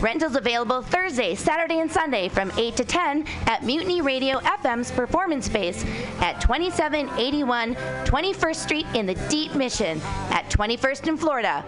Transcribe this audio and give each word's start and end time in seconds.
Rentals 0.00 0.34
available 0.34 0.80
Thursday, 0.80 1.34
Saturday, 1.34 1.80
and 1.80 1.92
Sunday 1.92 2.30
from 2.30 2.50
8 2.56 2.74
to 2.76 2.84
10 2.86 3.26
at 3.46 3.62
Mutiny 3.64 4.00
Radio 4.00 4.38
FM's 4.38 4.90
performance 4.90 5.44
space 5.44 5.84
at 6.20 6.40
2781 6.40 7.74
21st 7.74 8.56
Street 8.56 8.86
in 8.94 9.04
the 9.04 9.14
Deep 9.28 9.54
Mission 9.54 10.00
at 10.30 10.48
21st 10.48 11.08
in 11.08 11.16
Florida. 11.18 11.62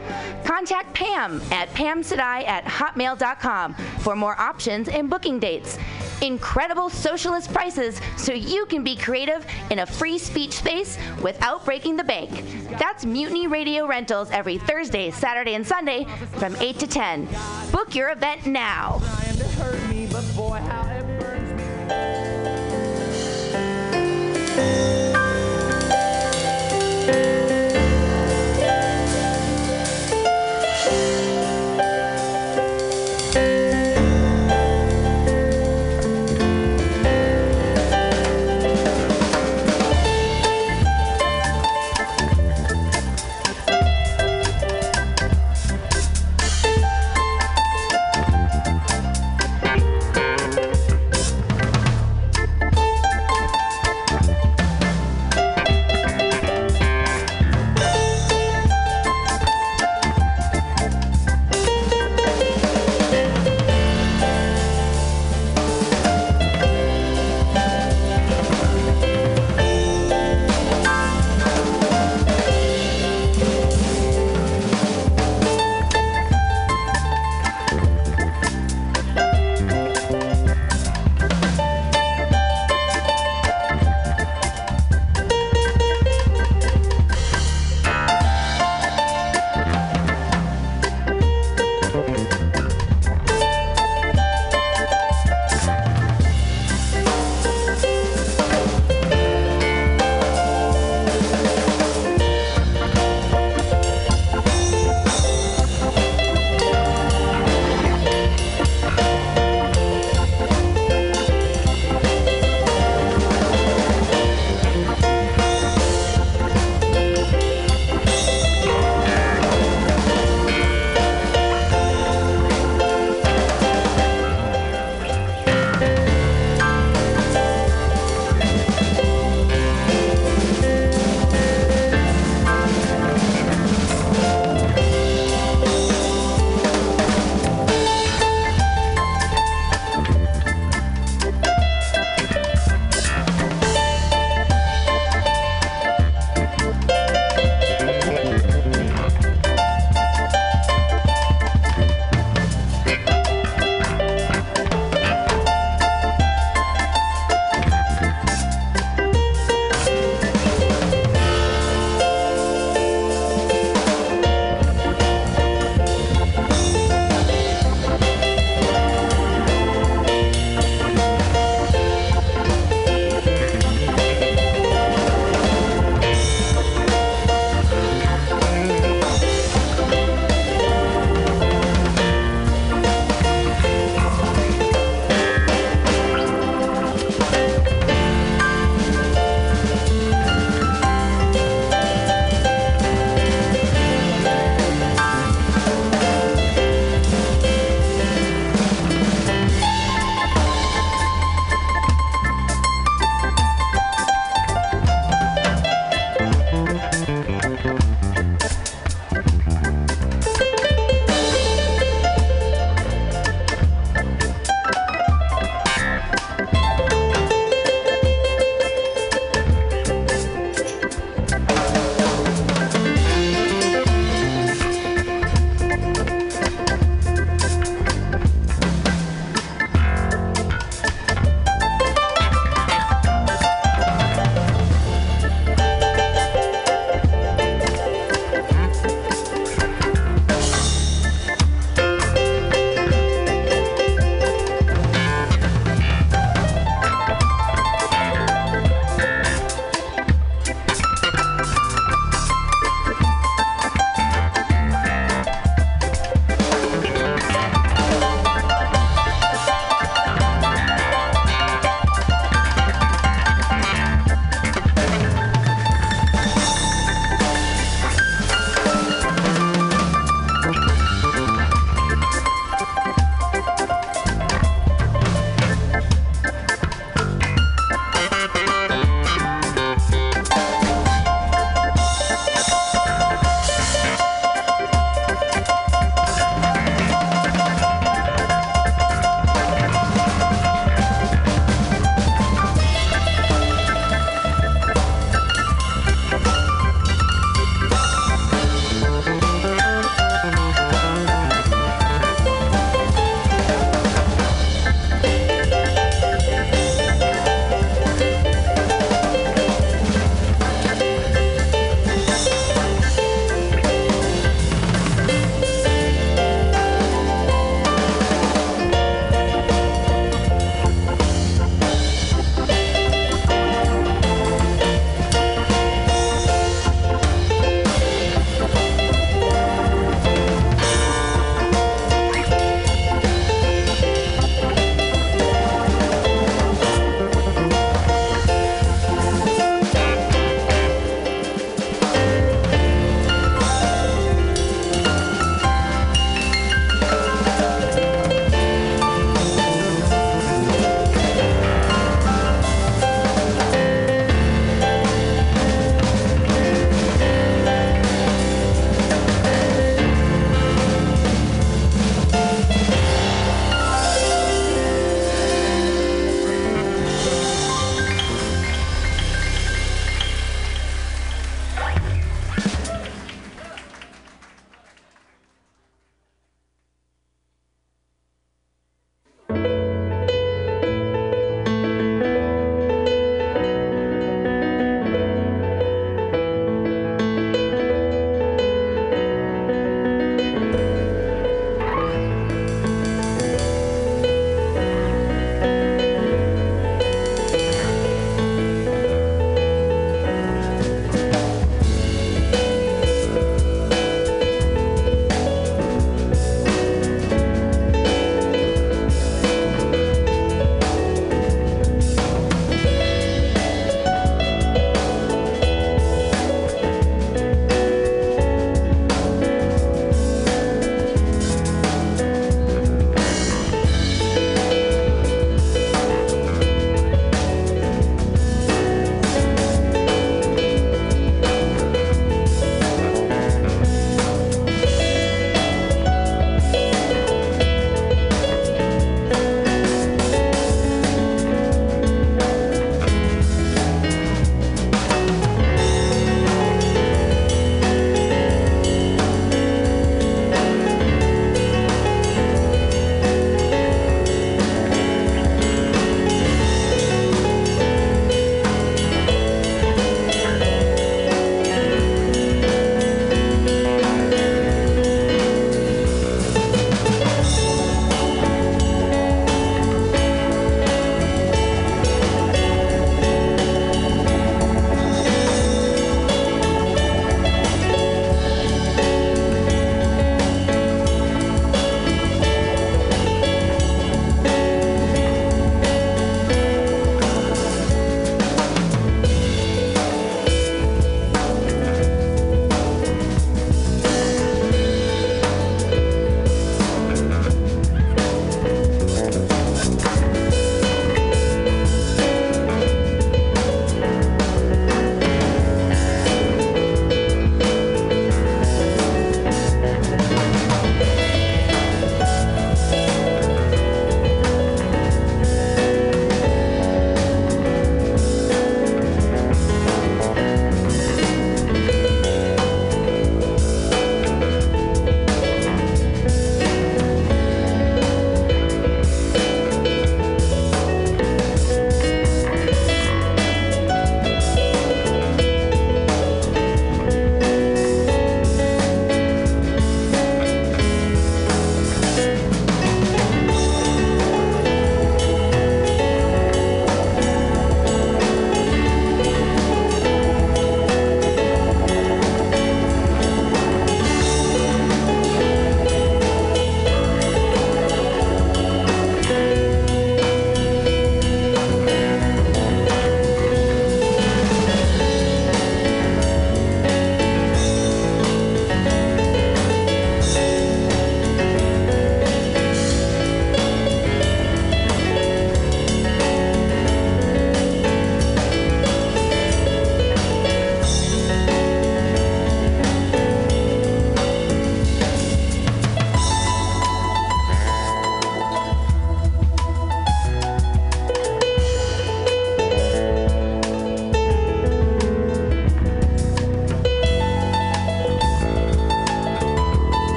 Contact 0.47 0.95
Pam 0.95 1.43
at 1.51 1.69
pamsadai 1.75 2.47
at 2.49 2.65
hotmail.com 2.65 3.75
for 4.01 4.17
more 4.17 4.41
options 4.41 4.89
and 4.89 5.11
booking 5.11 5.39
dates. 5.39 5.77
Incredible 6.23 6.89
socialist 6.89 7.53
prices 7.53 8.01
so 8.17 8.33
you 8.33 8.65
can 8.67 8.83
be 8.85 8.97
creative 8.97 9.45
in 9.71 9.81
a 9.81 9.87
free 9.87 10.19
speech 10.19 10.53
space 10.53 10.97
without 11.21 11.65
breaking 11.67 11.97
the 11.97 12.05
bank. 12.05 12.31
That's 12.79 13.05
Mutiny 13.05 13.49
Radio 13.49 13.87
Rentals 13.87 14.31
every 14.31 14.57
Thursday, 14.57 15.11
Saturday, 15.11 15.55
and 15.55 15.67
Sunday 15.67 16.07
from 16.39 16.55
8 16.57 16.79
to 16.79 16.87
10. 16.87 17.29
Book 17.73 17.95
your 17.95 18.11
event 18.11 18.22
now. 18.47 19.01
boy, 20.37 20.59
how 20.61 20.83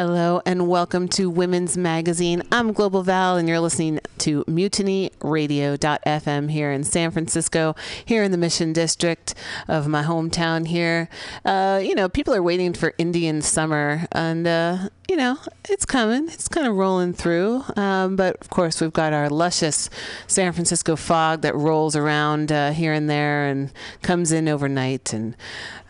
Hello 0.00 0.40
and 0.46 0.66
welcome 0.66 1.08
to 1.08 1.28
Women's 1.28 1.76
Magazine. 1.76 2.42
I'm 2.50 2.72
Global 2.72 3.02
Val, 3.02 3.36
and 3.36 3.46
you're 3.46 3.60
listening 3.60 4.00
to 4.16 4.44
MutinyRadio.fm 4.44 6.50
here 6.50 6.72
in 6.72 6.84
San 6.84 7.10
Francisco, 7.10 7.76
here 8.06 8.22
in 8.22 8.32
the 8.32 8.38
Mission 8.38 8.72
District 8.72 9.34
of 9.68 9.88
my 9.88 10.02
hometown 10.02 10.66
here. 10.66 11.10
Uh, 11.44 11.82
you 11.84 11.94
know, 11.94 12.08
people 12.08 12.34
are 12.34 12.42
waiting 12.42 12.72
for 12.72 12.94
Indian 12.96 13.42
summer, 13.42 14.06
and 14.12 14.46
uh, 14.46 14.88
you 15.10 15.16
know, 15.16 15.36
it's 15.68 15.84
coming. 15.84 16.28
It's 16.28 16.46
kind 16.46 16.68
of 16.68 16.76
rolling 16.76 17.14
through. 17.14 17.64
Um, 17.74 18.14
but 18.14 18.36
of 18.40 18.48
course, 18.48 18.80
we've 18.80 18.92
got 18.92 19.12
our 19.12 19.28
luscious 19.28 19.90
San 20.28 20.52
Francisco 20.52 20.94
fog 20.94 21.42
that 21.42 21.56
rolls 21.56 21.96
around 21.96 22.52
uh, 22.52 22.70
here 22.70 22.92
and 22.92 23.10
there 23.10 23.46
and 23.46 23.72
comes 24.02 24.30
in 24.30 24.46
overnight 24.46 25.12
and 25.12 25.36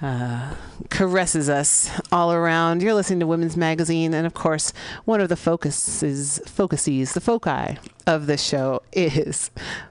uh, 0.00 0.54
caresses 0.88 1.50
us 1.50 1.90
all 2.10 2.32
around. 2.32 2.82
You're 2.82 2.94
listening 2.94 3.20
to 3.20 3.26
Women's 3.26 3.58
Magazine, 3.58 4.14
and 4.14 4.26
of 4.26 4.32
course, 4.32 4.72
one 5.04 5.20
of 5.20 5.28
the 5.28 5.36
focuses, 5.36 6.40
focuses, 6.46 7.12
the 7.12 7.20
foci 7.20 7.76
of 8.06 8.26
this 8.26 8.42
show 8.42 8.80
is 8.90 9.50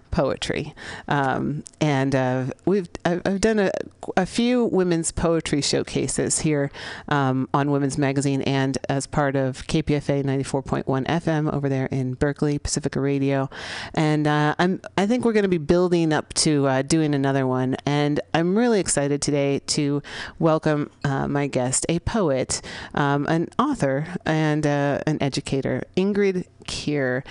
poetry. 0.10 0.74
Um, 1.08 1.64
and 1.80 2.16
uh, 2.16 2.46
we've 2.66 2.90
I've, 3.06 3.22
I've 3.26 3.42
done 3.42 3.60
a, 3.60 3.72
a, 4.18 4.26
few 4.26 4.66
women's 4.66 5.12
poetry 5.12 5.62
showcases 5.62 6.40
here 6.40 6.72
um, 7.08 7.50
on 7.54 7.72
Women's 7.72 7.98
Magazine 7.98 8.42
and 8.44 8.78
as 8.88 9.08
part 9.08 9.36
of 9.36 9.66
KPFA 9.68 10.24
94.1 10.24 10.84
FM 11.06 11.52
over 11.52 11.68
there 11.68 11.88
in 11.88 12.14
Berkeley, 12.14 12.60
Pacifica 12.60 13.00
Radio. 13.00 13.50
And 13.94 14.28
uh, 14.28 14.56
I'm 14.60 14.82
I 14.98 15.08
think 15.08 15.26
we're 15.26 15.34
going 15.34 15.44
to 15.44 15.50
be 15.50 15.58
building 15.58 16.14
up 16.14 16.34
to 16.36 16.68
uh, 16.68 16.82
doing 16.82 17.14
another 17.14 17.46
one. 17.48 17.76
And 17.86 18.20
I'm 18.34 18.58
really 18.58 18.80
excited 18.80 19.22
today 19.22 19.60
to 19.68 20.02
welcome 20.38 20.92
uh, 21.04 21.28
my 21.28 21.48
guest, 21.48 21.86
a 21.90 22.00
poet, 22.00 22.62
um, 22.94 23.26
an 23.28 23.50
author, 23.58 24.08
and 24.26 24.66
uh, 24.66 25.00
an 25.08 25.18
educator, 25.22 25.84
Ingrid 25.98 26.46
Keir. 26.68 27.24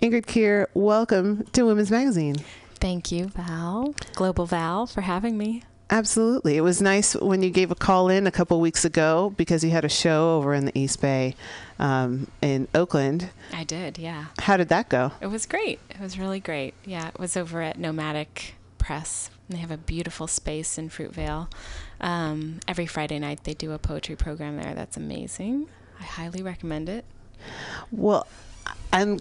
Ingrid 0.00 0.26
Keir, 0.26 0.68
welcome 0.74 1.44
to 1.52 1.64
Women's 1.64 1.90
Magazine. 1.90 2.36
Thank 2.80 3.10
you, 3.10 3.28
Val, 3.28 3.94
Global 4.14 4.46
Val, 4.46 4.86
for 4.86 5.00
having 5.00 5.38
me. 5.38 5.62
Absolutely. 5.94 6.56
It 6.56 6.62
was 6.62 6.82
nice 6.82 7.14
when 7.14 7.44
you 7.44 7.50
gave 7.50 7.70
a 7.70 7.76
call 7.76 8.08
in 8.08 8.26
a 8.26 8.32
couple 8.32 8.60
weeks 8.60 8.84
ago 8.84 9.32
because 9.36 9.62
you 9.62 9.70
had 9.70 9.84
a 9.84 9.88
show 9.88 10.36
over 10.36 10.52
in 10.52 10.64
the 10.64 10.76
East 10.76 11.00
Bay 11.00 11.36
um, 11.78 12.26
in 12.42 12.66
Oakland. 12.74 13.30
I 13.52 13.62
did, 13.62 13.96
yeah. 13.96 14.24
How 14.40 14.56
did 14.56 14.70
that 14.70 14.88
go? 14.88 15.12
It 15.20 15.28
was 15.28 15.46
great. 15.46 15.78
It 15.90 16.00
was 16.00 16.18
really 16.18 16.40
great. 16.40 16.74
Yeah, 16.84 17.06
it 17.06 17.20
was 17.20 17.36
over 17.36 17.62
at 17.62 17.78
Nomadic 17.78 18.56
Press. 18.76 19.30
They 19.48 19.58
have 19.58 19.70
a 19.70 19.76
beautiful 19.76 20.26
space 20.26 20.78
in 20.78 20.90
Fruitvale. 20.90 21.46
Um, 22.00 22.58
every 22.66 22.86
Friday 22.86 23.20
night 23.20 23.44
they 23.44 23.54
do 23.54 23.70
a 23.70 23.78
poetry 23.78 24.16
program 24.16 24.56
there. 24.56 24.74
That's 24.74 24.96
amazing. 24.96 25.68
I 26.00 26.02
highly 26.02 26.42
recommend 26.42 26.88
it. 26.88 27.04
Well, 27.92 28.26
I'm 28.92 29.20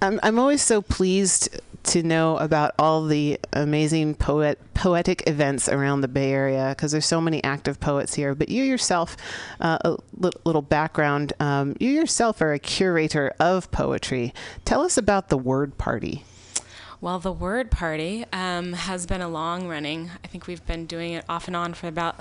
I'm 0.00 0.20
I'm 0.22 0.38
always 0.38 0.62
so 0.62 0.82
pleased 0.82 1.48
to 1.84 2.02
know 2.02 2.36
about 2.38 2.72
all 2.78 3.06
the 3.06 3.38
amazing 3.52 4.14
poet 4.14 4.58
poetic 4.74 5.28
events 5.28 5.68
around 5.68 6.00
the 6.00 6.08
Bay 6.08 6.32
Area 6.32 6.70
because 6.70 6.92
there's 6.92 7.06
so 7.06 7.20
many 7.20 7.42
active 7.44 7.80
poets 7.80 8.14
here. 8.14 8.34
But 8.34 8.48
you 8.48 8.62
yourself, 8.62 9.16
uh, 9.60 9.78
a 9.84 9.96
little 10.44 10.62
background, 10.62 11.32
um, 11.40 11.76
you 11.80 11.90
yourself 11.90 12.40
are 12.40 12.52
a 12.52 12.58
curator 12.58 13.32
of 13.38 13.70
poetry. 13.70 14.32
Tell 14.64 14.82
us 14.82 14.96
about 14.96 15.28
the 15.28 15.38
Word 15.38 15.78
Party. 15.78 16.24
Well, 17.00 17.18
the 17.18 17.32
Word 17.32 17.70
Party 17.72 18.24
um, 18.32 18.74
has 18.74 19.06
been 19.06 19.20
a 19.20 19.28
long 19.28 19.66
running. 19.66 20.12
I 20.22 20.28
think 20.28 20.46
we've 20.46 20.64
been 20.66 20.86
doing 20.86 21.14
it 21.14 21.24
off 21.28 21.48
and 21.48 21.56
on 21.56 21.74
for 21.74 21.88
about 21.88 22.20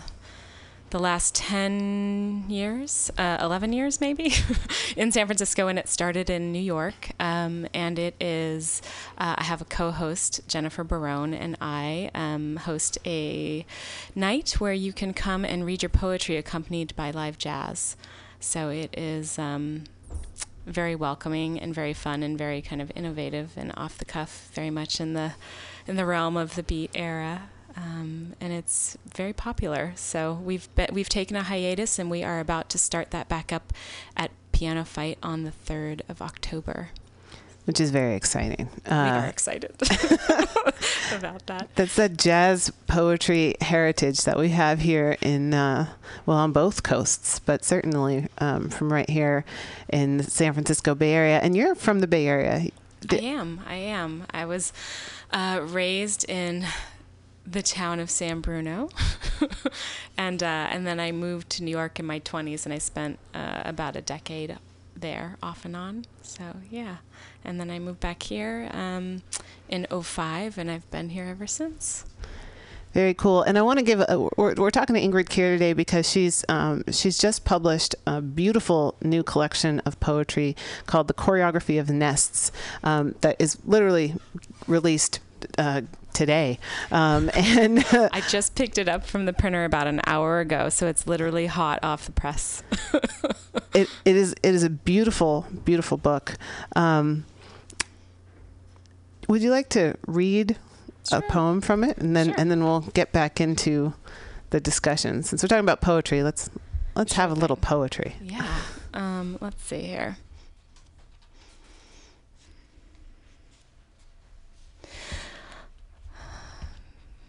the 0.91 1.00
last 1.00 1.36
10 1.36 2.45
years, 2.50 3.10
uh, 3.17 3.38
11 3.41 3.71
years 3.74 4.01
maybe, 4.01 4.33
in 4.98 5.12
San 5.12 5.25
Francisco, 5.25 5.67
and 5.67 5.79
it 5.79 5.88
started 5.88 6.29
in 6.29 6.51
New 6.51 6.62
York. 6.62 7.12
Um, 7.19 7.65
and 7.74 7.98
it 7.98 8.15
is, 8.19 8.81
uh, 9.17 9.36
I 9.38 9.43
have 9.43 9.62
a 9.62 9.65
co 9.65 9.91
host, 9.91 10.41
Jennifer 10.48 10.83
Barone, 10.83 11.33
and 11.33 11.57
I 11.62 12.12
um, 12.13 12.57
host 12.57 12.98
a 13.05 13.65
night 14.15 14.51
where 14.60 14.74
you 14.74 14.91
can 14.91 15.13
come 15.13 15.45
and 15.45 15.65
read 15.65 15.81
your 15.81 15.89
poetry 15.89 16.36
accompanied 16.36 16.95
by 16.95 17.10
live 17.12 17.38
jazz. 17.38 17.95
So 18.39 18.69
it 18.69 18.93
is. 18.98 19.39
Um, 19.39 19.86
very 20.67 20.95
welcoming 20.95 21.60
and 21.60 21.74
very 21.74 21.91
fun 21.91 22.21
and 22.21 22.38
very 22.38 22.62
kind 22.62 22.83
of 22.83 22.91
innovative 22.95 23.53
and 23.57 23.74
off 23.75 23.98
the 23.98 24.05
cuff, 24.05 24.51
very 24.53 24.69
much 24.69 25.01
in 25.01 25.13
the 25.13 25.33
in 25.88 25.95
the 25.95 26.05
realm 26.05 26.38
of 26.38 26.53
the 26.53 26.62
beat 26.62 26.91
era. 26.93 27.50
Um, 27.75 28.34
and 28.40 28.51
it's 28.54 28.98
very 29.13 29.34
popular. 29.34 29.94
So 29.96 30.34
we've 30.34 30.74
be- 30.75 30.88
we've 30.92 31.10
taken 31.10 31.36
a 31.38 31.44
hiatus, 31.44 32.00
and 32.00 32.10
we 32.10 32.24
are 32.24 32.40
about 32.40 32.70
to 32.70 32.78
start 32.78 33.12
that 33.12 33.30
back 33.30 33.51
up 33.54 33.74
at 34.16 34.32
Piano 34.51 34.84
Fight 34.84 35.18
on 35.24 35.44
the 35.44 35.51
third 35.51 36.04
of 36.10 36.22
October. 36.22 36.90
Which 37.66 37.80
is 37.80 37.92
very 37.92 38.16
exciting. 38.16 38.70
Uh, 38.88 39.12
we 39.12 39.20
are 39.20 39.28
excited 39.28 39.72
about 41.12 41.46
that. 41.46 41.70
That's 41.75 41.96
that 41.96 42.18
jazz 42.18 42.72
poetry 42.88 43.56
heritage 43.62 44.24
that 44.24 44.38
we 44.38 44.50
have 44.50 44.80
here 44.80 45.16
in, 45.22 45.54
uh, 45.54 45.94
well, 46.25 46.38
on 46.38 46.51
both 46.54 46.82
coasts, 46.82 47.38
but 47.38 47.63
certainly 47.63 48.28
um, 48.40 48.70
from 48.70 48.92
right 48.92 49.10
here 49.10 49.46
in 49.90 50.18
the 50.18 50.24
San 50.24 50.54
Francisco 50.54 50.96
Bay 50.96 51.13
Area. 51.13 51.40
And 51.40 51.56
you're 51.56 51.75
from 51.75 52.00
the 52.00 52.08
Bay 52.08 52.28
Area. 52.28 52.68
I 53.10 53.16
am. 53.18 53.62
I 53.68 53.75
am. 53.75 54.25
I 54.32 54.46
was 54.46 54.74
uh, 55.32 55.62
raised 55.63 56.28
in 56.30 56.66
the 57.45 57.62
town 57.62 58.00
of 58.00 58.10
San 58.10 58.41
Bruno, 58.41 58.89
and 60.17 60.41
uh, 60.43 60.67
and 60.69 60.86
then 60.86 61.00
I 61.00 61.12
moved 61.12 61.50
to 61.51 61.63
New 61.63 61.71
York 61.71 62.00
in 62.00 62.05
my 62.05 62.19
20s, 62.19 62.65
and 62.65 62.74
I 62.74 62.77
spent 62.77 63.19
uh, 63.33 63.62
about 63.65 63.95
a 63.95 64.01
decade 64.01 64.57
there 64.95 65.38
off 65.41 65.65
and 65.65 65.75
on. 65.75 66.05
So 66.21 66.57
yeah, 66.69 66.98
and 67.43 67.60
then 67.60 67.69
I 67.71 67.79
moved 67.79 68.00
back 68.00 68.24
here 68.24 68.69
um, 68.74 69.24
in 69.69 69.86
05, 69.86 70.57
and 70.57 70.69
I've 70.69 70.89
been 70.91 71.10
here 71.10 71.25
ever 71.25 71.48
since. 71.48 72.05
Very 72.93 73.13
cool. 73.13 73.41
And 73.43 73.57
I 73.57 73.62
want 73.62 73.79
to 73.79 73.86
give 73.86 74.01
a, 74.01 74.29
we're, 74.36 74.53
we're 74.55 74.69
talking 74.69 74.95
to 74.95 75.01
Ingrid 75.01 75.29
Keir 75.29 75.53
today 75.53 75.71
because 75.71 76.10
she's 76.10 76.43
um, 76.50 76.83
she's 76.91 77.17
just 77.17 77.45
published 77.45 77.95
a 78.05 78.21
beautiful 78.21 78.95
new 79.01 79.24
collection 79.24 79.79
of 79.81 80.00
poetry 80.01 80.57
called 80.88 81.07
The 81.07 81.13
Choreography 81.13 81.79
of 81.79 81.89
Nests 81.89 82.51
um, 82.83 83.15
that 83.21 83.38
is 83.39 83.57
literally 83.65 84.15
released 84.67 85.21
uh, 85.57 85.81
today. 86.13 86.60
Um, 86.91 87.30
and 87.36 87.86
I 87.94 88.22
just 88.27 88.56
picked 88.56 88.77
it 88.77 88.88
up 88.88 89.06
from 89.06 89.25
the 89.25 89.34
printer 89.34 89.65
about 89.65 89.88
an 89.88 90.01
hour 90.06 90.39
ago, 90.39 90.70
so 90.70 90.88
it's 90.88 91.08
literally 91.08 91.48
hot 91.48 91.80
off 91.84 92.06
the 92.06 92.12
press. 92.12 92.63
it, 93.74 93.89
it 94.06 94.15
is 94.15 94.34
it 94.44 94.53
is 94.53 94.63
a 94.63 94.70
beautiful 94.70 95.46
beautiful 95.65 95.98
book. 95.98 96.36
Um, 96.75 97.25
would 99.27 99.41
you 99.41 99.51
like 99.51 99.70
to 99.70 99.96
read 100.08 100.58
sure. 101.10 101.20
a 101.20 101.22
poem 101.22 101.62
from 101.62 101.84
it, 101.84 101.98
and 101.98 102.15
then 102.15 102.27
sure. 102.27 102.36
and 102.38 102.51
then 102.51 102.63
we'll 102.63 102.82
get 102.82 103.12
back 103.12 103.39
into 103.39 103.94
the 104.50 104.60
discussion. 104.60 105.24
Since 105.24 105.44
we're 105.44 105.48
talking 105.48 105.65
about 105.65 105.82
poetry, 105.82 106.24
let's 106.24 106.50
let's 106.96 107.13
sure 107.13 107.22
have 107.22 107.32
a 107.32 107.36
little 107.36 107.56
poetry. 107.56 108.15
Yeah. 108.22 108.48
Um, 108.94 109.38
let's 109.41 109.63
see 109.63 109.84
here. 109.84 110.18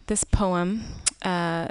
This 0.06 0.24
poem, 0.24 0.84
uh, 1.22 1.68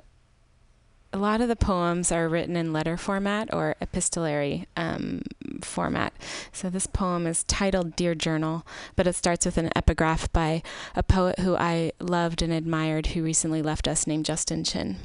a 1.14 1.18
lot 1.18 1.42
of 1.42 1.50
the 1.50 1.56
poems 1.56 2.12
are 2.12 2.30
written 2.30 2.56
in 2.56 2.72
letter 2.72 2.96
format 2.96 3.54
or 3.54 3.76
epistolary 3.82 4.68
um, 4.78 5.24
format. 5.62 6.14
So 6.54 6.70
this 6.70 6.88
poem 6.88 7.28
is 7.28 7.44
titled 7.44 7.96
Dear 7.96 8.16
Journal, 8.16 8.66
but 8.96 9.08
it 9.08 9.16
starts 9.16 9.46
with 9.46 9.58
an 9.58 9.72
epigraph 9.76 10.32
by 10.32 10.64
a 10.96 11.04
poet 11.04 11.40
who 11.40 11.56
I 11.56 11.92
loved 12.00 12.42
and 12.42 12.54
admired 12.54 13.08
who 13.08 13.24
recently 13.24 13.62
left 13.62 13.88
us 13.88 14.08
named 14.08 14.26
Justin 14.26 14.64
Chin. 14.64 14.98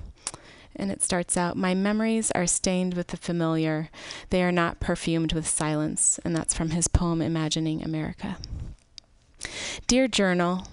And 0.77 0.93
it 0.93 1.03
starts 1.03 1.37
out 1.37 1.57
My 1.57 1.75
memories 1.75 2.31
are 2.33 2.47
stained 2.47 2.95
with 2.95 3.09
the 3.09 3.17
familiar, 3.17 3.91
they 4.31 4.43
are 4.43 4.53
not 4.53 4.79
perfumed 4.79 5.33
with 5.33 5.49
silence. 5.49 6.21
And 6.25 6.37
that's 6.37 6.55
from 6.55 6.71
his 6.71 6.87
poem 6.87 7.21
Imagining 7.21 7.83
America. 7.83 8.37
Dear 9.87 10.07
Journal, 10.07 10.69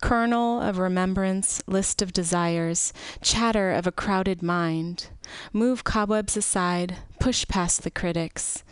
kernel 0.00 0.60
of 0.60 0.78
remembrance, 0.78 1.62
list 1.66 2.02
of 2.02 2.12
desires, 2.12 2.92
chatter 3.20 3.72
of 3.72 3.86
a 3.86 3.92
crowded 3.92 4.42
mind. 4.42 5.08
Move 5.52 5.84
cobwebs 5.84 6.36
aside, 6.36 6.96
push 7.18 7.46
past 7.48 7.82
the 7.82 7.90
critics, 7.90 8.62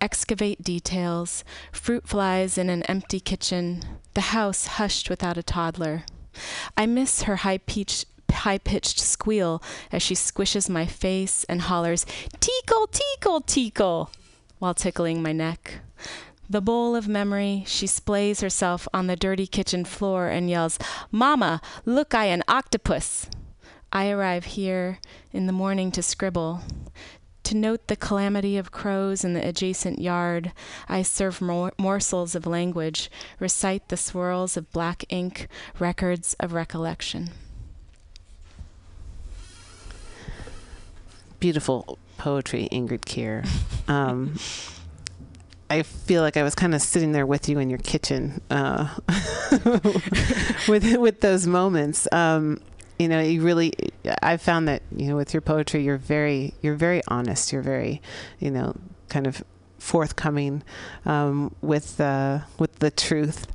excavate 0.00 0.62
details, 0.62 1.44
fruit 1.72 2.06
flies 2.06 2.58
in 2.58 2.68
an 2.68 2.82
empty 2.84 3.20
kitchen, 3.20 3.82
the 4.14 4.32
house 4.32 4.66
hushed 4.66 5.10
without 5.10 5.38
a 5.38 5.42
toddler. 5.42 6.04
I 6.76 6.86
miss 6.86 7.22
her 7.22 7.36
high 7.36 7.58
pitched 7.58 8.06
high 8.30 8.58
pitched 8.58 8.98
squeal 8.98 9.62
as 9.92 10.02
she 10.02 10.14
squishes 10.14 10.68
my 10.68 10.86
face 10.86 11.44
and 11.44 11.62
hollers, 11.62 12.04
Tickle, 12.40 12.88
tickle, 12.88 13.40
tickle, 13.40 14.10
while 14.58 14.74
tickling 14.74 15.22
my 15.22 15.32
neck 15.32 15.80
the 16.48 16.60
bowl 16.60 16.94
of 16.94 17.08
memory, 17.08 17.64
she 17.66 17.86
splays 17.86 18.40
herself 18.42 18.86
on 18.92 19.06
the 19.06 19.16
dirty 19.16 19.46
kitchen 19.46 19.84
floor 19.84 20.28
and 20.28 20.50
yells, 20.50 20.78
Mama, 21.10 21.60
look, 21.84 22.14
I 22.14 22.26
an 22.26 22.42
octopus. 22.48 23.28
I 23.92 24.10
arrive 24.10 24.44
here 24.44 24.98
in 25.32 25.46
the 25.46 25.52
morning 25.52 25.90
to 25.92 26.02
scribble. 26.02 26.62
to 27.44 27.54
note 27.54 27.88
the 27.88 27.96
calamity 27.96 28.56
of 28.56 28.72
crows 28.72 29.22
in 29.22 29.34
the 29.34 29.46
adjacent 29.46 29.98
yard. 29.98 30.52
I 30.88 31.02
serve 31.02 31.42
mor- 31.42 31.74
morsels 31.78 32.34
of 32.34 32.46
language, 32.46 33.10
recite 33.38 33.88
the 33.88 33.98
swirls 33.98 34.56
of 34.56 34.72
black 34.72 35.04
ink, 35.10 35.48
records 35.78 36.34
of 36.40 36.54
recollection. 36.54 37.30
Beautiful 41.38 41.98
poetry, 42.16 42.68
Ingrid 42.72 43.04
Keir. 43.04 43.44
Um, 43.86 44.38
I 45.74 45.82
feel 45.82 46.22
like 46.22 46.36
I 46.36 46.44
was 46.44 46.54
kind 46.54 46.72
of 46.72 46.80
sitting 46.80 47.10
there 47.10 47.26
with 47.26 47.48
you 47.48 47.58
in 47.58 47.68
your 47.68 47.80
kitchen 47.80 48.40
uh, 48.48 48.94
with 50.68 50.96
with 50.96 51.20
those 51.20 51.48
moments. 51.48 52.06
Um, 52.12 52.60
you 52.96 53.08
know, 53.08 53.20
you 53.20 53.42
really. 53.42 53.72
I 54.22 54.36
found 54.36 54.68
that 54.68 54.82
you 54.94 55.08
know 55.08 55.16
with 55.16 55.34
your 55.34 55.40
poetry, 55.40 55.82
you're 55.82 55.96
very 55.96 56.54
you're 56.62 56.76
very 56.76 57.02
honest. 57.08 57.52
You're 57.52 57.62
very, 57.62 58.00
you 58.38 58.52
know, 58.52 58.76
kind 59.08 59.26
of 59.26 59.42
forthcoming 59.80 60.62
um, 61.06 61.52
with 61.60 62.00
uh, 62.00 62.42
with 62.56 62.78
the 62.78 62.92
truth, 62.92 63.48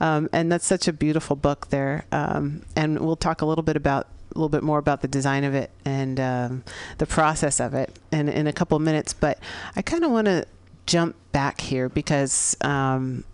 um, 0.00 0.30
and 0.32 0.50
that's 0.50 0.66
such 0.66 0.88
a 0.88 0.94
beautiful 0.94 1.36
book 1.36 1.68
there. 1.68 2.06
Um, 2.10 2.62
and 2.74 3.00
we'll 3.00 3.16
talk 3.16 3.42
a 3.42 3.46
little 3.46 3.64
bit 3.64 3.76
about 3.76 4.06
a 4.34 4.38
little 4.38 4.48
bit 4.48 4.62
more 4.62 4.78
about 4.78 5.02
the 5.02 5.08
design 5.08 5.44
of 5.44 5.54
it 5.54 5.70
and 5.84 6.18
um, 6.20 6.64
the 6.96 7.06
process 7.06 7.60
of 7.60 7.74
it 7.74 7.98
in, 8.12 8.30
in 8.30 8.46
a 8.46 8.52
couple 8.52 8.76
of 8.76 8.82
minutes. 8.82 9.12
But 9.12 9.38
I 9.76 9.82
kind 9.82 10.04
of 10.04 10.10
want 10.10 10.24
to 10.26 10.46
jump 10.86 11.16
back 11.32 11.60
here 11.60 11.88
because 11.88 12.56
um, 12.60 13.24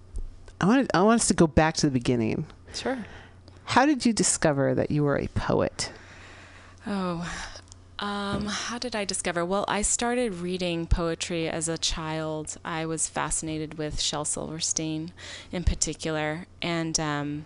I 0.60 0.66
want 0.66 0.90
I 0.94 1.02
want 1.02 1.20
us 1.20 1.28
to 1.28 1.34
go 1.34 1.46
back 1.46 1.74
to 1.76 1.86
the 1.86 1.92
beginning. 1.92 2.46
Sure. 2.74 3.04
How 3.64 3.86
did 3.86 4.04
you 4.04 4.12
discover 4.12 4.74
that 4.74 4.90
you 4.90 5.04
were 5.04 5.18
a 5.18 5.28
poet? 5.28 5.92
Oh, 6.86 7.30
um, 8.02 8.46
how 8.46 8.78
did 8.78 8.96
I 8.96 9.04
discover? 9.04 9.44
Well, 9.44 9.64
I 9.68 9.82
started 9.82 10.34
reading 10.34 10.88
poetry 10.88 11.48
as 11.48 11.68
a 11.68 11.78
child. 11.78 12.56
I 12.64 12.84
was 12.84 13.08
fascinated 13.08 13.78
with 13.78 14.00
Shel 14.00 14.24
Silverstein 14.24 15.12
in 15.52 15.62
particular. 15.62 16.46
And 16.60 16.98
um, 16.98 17.44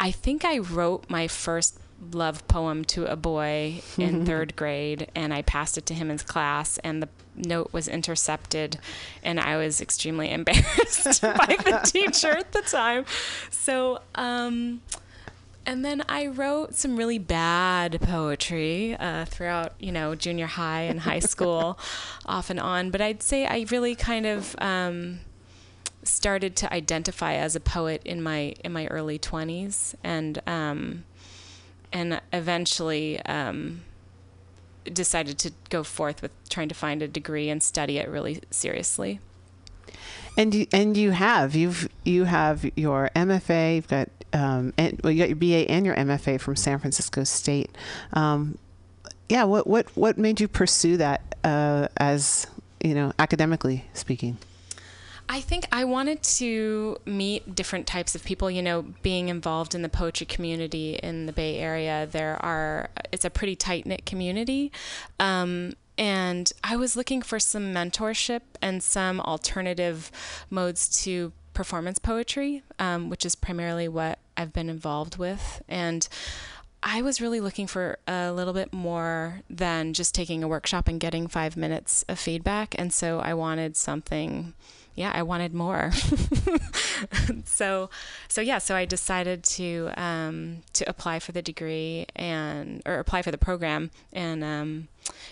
I 0.00 0.10
think 0.10 0.46
I 0.46 0.58
wrote 0.58 1.04
my 1.10 1.28
first 1.28 1.78
love 2.12 2.46
poem 2.48 2.84
to 2.84 3.06
a 3.06 3.16
boy 3.16 3.82
in 3.98 4.26
third 4.26 4.56
grade, 4.56 5.10
and 5.14 5.32
I 5.32 5.42
passed 5.42 5.78
it 5.78 5.86
to 5.86 5.94
him 5.94 6.10
in 6.10 6.18
class, 6.18 6.78
and 6.78 7.02
the 7.02 7.08
note 7.34 7.72
was 7.72 7.88
intercepted, 7.88 8.78
and 9.22 9.38
I 9.40 9.56
was 9.56 9.80
extremely 9.80 10.30
embarrassed 10.32 11.22
by 11.22 11.56
the 11.64 11.80
teacher 11.84 12.30
at 12.30 12.52
the 12.52 12.62
time. 12.62 13.04
So, 13.50 14.00
um, 14.14 14.82
and 15.64 15.84
then 15.84 16.04
I 16.08 16.28
wrote 16.28 16.74
some 16.74 16.96
really 16.96 17.18
bad 17.18 18.00
poetry 18.00 18.96
uh, 18.96 19.24
throughout, 19.24 19.74
you 19.80 19.90
know, 19.90 20.14
junior 20.14 20.46
high 20.46 20.82
and 20.82 21.00
high 21.00 21.18
school, 21.18 21.78
off 22.24 22.50
and 22.50 22.60
on. 22.60 22.90
But 22.90 23.00
I'd 23.00 23.22
say 23.22 23.46
I 23.46 23.66
really 23.70 23.96
kind 23.96 24.26
of 24.26 24.54
um, 24.58 25.20
started 26.04 26.54
to 26.56 26.72
identify 26.72 27.34
as 27.34 27.56
a 27.56 27.60
poet 27.60 28.00
in 28.04 28.22
my 28.22 28.54
in 28.64 28.72
my 28.72 28.86
early 28.86 29.18
twenties, 29.18 29.96
and 30.04 30.40
um, 30.46 31.04
and 31.96 32.20
eventually 32.30 33.18
um, 33.22 33.82
decided 34.84 35.38
to 35.38 35.50
go 35.70 35.82
forth 35.82 36.20
with 36.20 36.30
trying 36.50 36.68
to 36.68 36.74
find 36.74 37.00
a 37.00 37.08
degree 37.08 37.48
and 37.48 37.62
study 37.62 37.96
it 37.96 38.06
really 38.06 38.42
seriously. 38.50 39.18
And 40.36 40.54
you 40.54 40.66
and 40.74 40.94
you 40.94 41.12
have 41.12 41.54
you've 41.54 41.88
you 42.04 42.24
have 42.24 42.70
your 42.76 43.10
MFA. 43.16 43.76
You've 43.76 43.88
got 43.88 44.10
um, 44.34 44.74
and 44.76 45.00
well, 45.02 45.10
you 45.10 45.22
got 45.22 45.30
your 45.30 45.36
BA 45.36 45.70
and 45.70 45.86
your 45.86 45.96
MFA 45.96 46.38
from 46.38 46.54
San 46.54 46.78
Francisco 46.78 47.24
State. 47.24 47.70
Um, 48.12 48.58
yeah, 49.30 49.44
what 49.44 49.66
what 49.66 49.86
what 49.96 50.18
made 50.18 50.38
you 50.38 50.48
pursue 50.48 50.98
that 50.98 51.22
uh, 51.44 51.88
as 51.96 52.46
you 52.84 52.94
know 52.94 53.14
academically 53.18 53.86
speaking? 53.94 54.36
I 55.28 55.40
think 55.40 55.66
I 55.72 55.84
wanted 55.84 56.22
to 56.22 56.98
meet 57.04 57.54
different 57.54 57.86
types 57.86 58.14
of 58.14 58.24
people. 58.24 58.50
You 58.50 58.62
know, 58.62 58.82
being 59.02 59.28
involved 59.28 59.74
in 59.74 59.82
the 59.82 59.88
poetry 59.88 60.26
community 60.26 60.94
in 61.02 61.26
the 61.26 61.32
Bay 61.32 61.58
Area, 61.58 62.08
there 62.10 62.36
are 62.44 62.90
it's 63.12 63.24
a 63.24 63.30
pretty 63.30 63.56
tight 63.56 63.86
knit 63.86 64.06
community. 64.06 64.70
Um, 65.18 65.74
and 65.98 66.52
I 66.62 66.76
was 66.76 66.94
looking 66.96 67.22
for 67.22 67.40
some 67.40 67.72
mentorship 67.72 68.42
and 68.60 68.82
some 68.82 69.20
alternative 69.20 70.10
modes 70.50 71.02
to 71.04 71.32
performance 71.54 71.98
poetry, 71.98 72.62
um, 72.78 73.08
which 73.08 73.24
is 73.24 73.34
primarily 73.34 73.88
what 73.88 74.18
I've 74.36 74.52
been 74.52 74.68
involved 74.68 75.16
with. 75.16 75.62
And 75.68 76.06
I 76.82 77.00
was 77.02 77.20
really 77.20 77.40
looking 77.40 77.66
for 77.66 77.98
a 78.06 78.30
little 78.30 78.52
bit 78.52 78.72
more 78.72 79.40
than 79.48 79.94
just 79.94 80.14
taking 80.14 80.44
a 80.44 80.48
workshop 80.48 80.86
and 80.86 81.00
getting 81.00 81.26
five 81.26 81.56
minutes 81.56 82.04
of 82.08 82.18
feedback. 82.18 82.74
And 82.78 82.92
so 82.92 83.18
I 83.18 83.32
wanted 83.34 83.76
something 83.76 84.52
yeah, 84.96 85.12
I 85.14 85.22
wanted 85.22 85.52
more. 85.52 85.92
so, 87.44 87.90
so 88.28 88.40
yeah, 88.40 88.56
so 88.56 88.74
I 88.74 88.86
decided 88.86 89.44
to 89.44 89.90
um, 89.96 90.62
to 90.72 90.88
apply 90.88 91.18
for 91.18 91.32
the 91.32 91.42
degree 91.42 92.06
and 92.16 92.82
or 92.86 92.98
apply 92.98 93.20
for 93.20 93.30
the 93.30 93.38
program 93.38 93.90
and 94.10 94.42
um, 94.42 94.88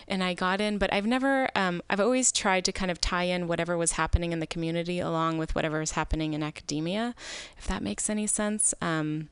and 0.07 0.23
I 0.23 0.35
got 0.35 0.61
in. 0.61 0.77
But 0.77 0.93
I've 0.93 1.07
never, 1.07 1.49
um, 1.57 1.83
I've 1.89 1.99
always 1.99 2.31
tried 2.31 2.67
to 2.67 2.73
kind 2.73 2.91
of 2.91 3.01
tie 3.01 3.25
in 3.25 3.49
whatever 3.49 3.77
was 3.79 3.93
happening 3.93 4.33
in 4.33 4.41
the 4.41 4.47
community 4.47 5.01
along 5.01 5.39
with 5.39 5.55
whatever 5.55 5.81
is 5.81 5.93
happening 5.93 6.35
in 6.35 6.43
academia, 6.43 7.15
if 7.57 7.67
that 7.67 7.83
makes 7.83 8.11
any 8.11 8.27
sense. 8.27 8.75
Um, 8.83 9.31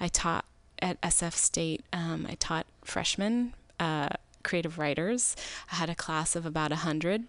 I 0.00 0.08
taught 0.08 0.44
at 0.82 1.00
SF 1.02 1.34
State. 1.34 1.84
Um, 1.92 2.26
I 2.28 2.34
taught 2.34 2.66
freshmen. 2.84 3.54
Uh, 3.78 4.08
creative 4.42 4.78
writers. 4.78 5.36
I 5.70 5.76
had 5.76 5.90
a 5.90 5.94
class 5.94 6.34
of 6.34 6.46
about 6.46 6.72
a 6.72 6.76
hundred 6.76 7.24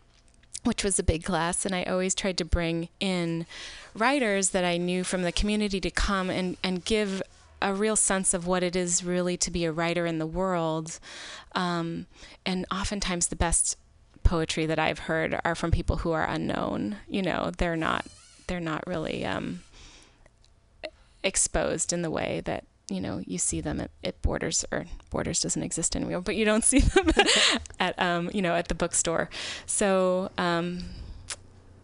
which 0.63 0.83
was 0.83 0.99
a 0.99 1.03
big 1.03 1.23
class 1.23 1.65
and 1.65 1.73
i 1.73 1.83
always 1.83 2.13
tried 2.13 2.37
to 2.37 2.45
bring 2.45 2.89
in 2.99 3.45
writers 3.95 4.49
that 4.49 4.65
i 4.65 4.77
knew 4.77 5.03
from 5.03 5.23
the 5.23 5.31
community 5.31 5.79
to 5.79 5.89
come 5.89 6.29
and, 6.29 6.57
and 6.63 6.85
give 6.85 7.21
a 7.61 7.73
real 7.73 7.95
sense 7.95 8.33
of 8.33 8.47
what 8.47 8.63
it 8.63 8.75
is 8.75 9.03
really 9.03 9.37
to 9.37 9.51
be 9.51 9.65
a 9.65 9.71
writer 9.71 10.05
in 10.05 10.19
the 10.19 10.25
world. 10.25 10.99
Um, 11.53 12.05
and 12.45 12.65
oftentimes 12.71 13.27
the 13.27 13.35
best 13.35 13.77
poetry 14.23 14.65
that 14.67 14.77
i've 14.77 14.99
heard 14.99 15.39
are 15.43 15.55
from 15.55 15.71
people 15.71 15.97
who 15.97 16.11
are 16.11 16.25
unknown. 16.25 16.97
You 17.07 17.21
know 17.21 17.51
they're 17.57 17.75
not 17.75 18.05
they're 18.47 18.59
not 18.59 18.85
really 18.85 19.25
um, 19.25 19.61
exposed 21.23 21.93
in 21.93 22.01
the 22.01 22.11
way 22.11 22.41
that 22.45 22.65
you 22.89 22.99
know 23.01 23.21
you 23.25 23.37
see 23.37 23.61
them 23.61 23.79
at, 23.79 23.91
at 24.03 24.21
borders 24.21 24.65
or 24.71 24.85
borders 25.09 25.41
doesn't 25.41 25.63
exist 25.63 25.95
anymore 25.95 26.21
but 26.21 26.35
you 26.35 26.45
don't 26.45 26.63
see 26.71 26.79
them 26.79 27.09
at 27.79 27.99
um, 28.01 28.29
you 28.33 28.41
know 28.41 28.55
at 28.55 28.67
the 28.67 28.75
bookstore 28.75 29.29
so 29.65 30.31
um, 30.37 30.83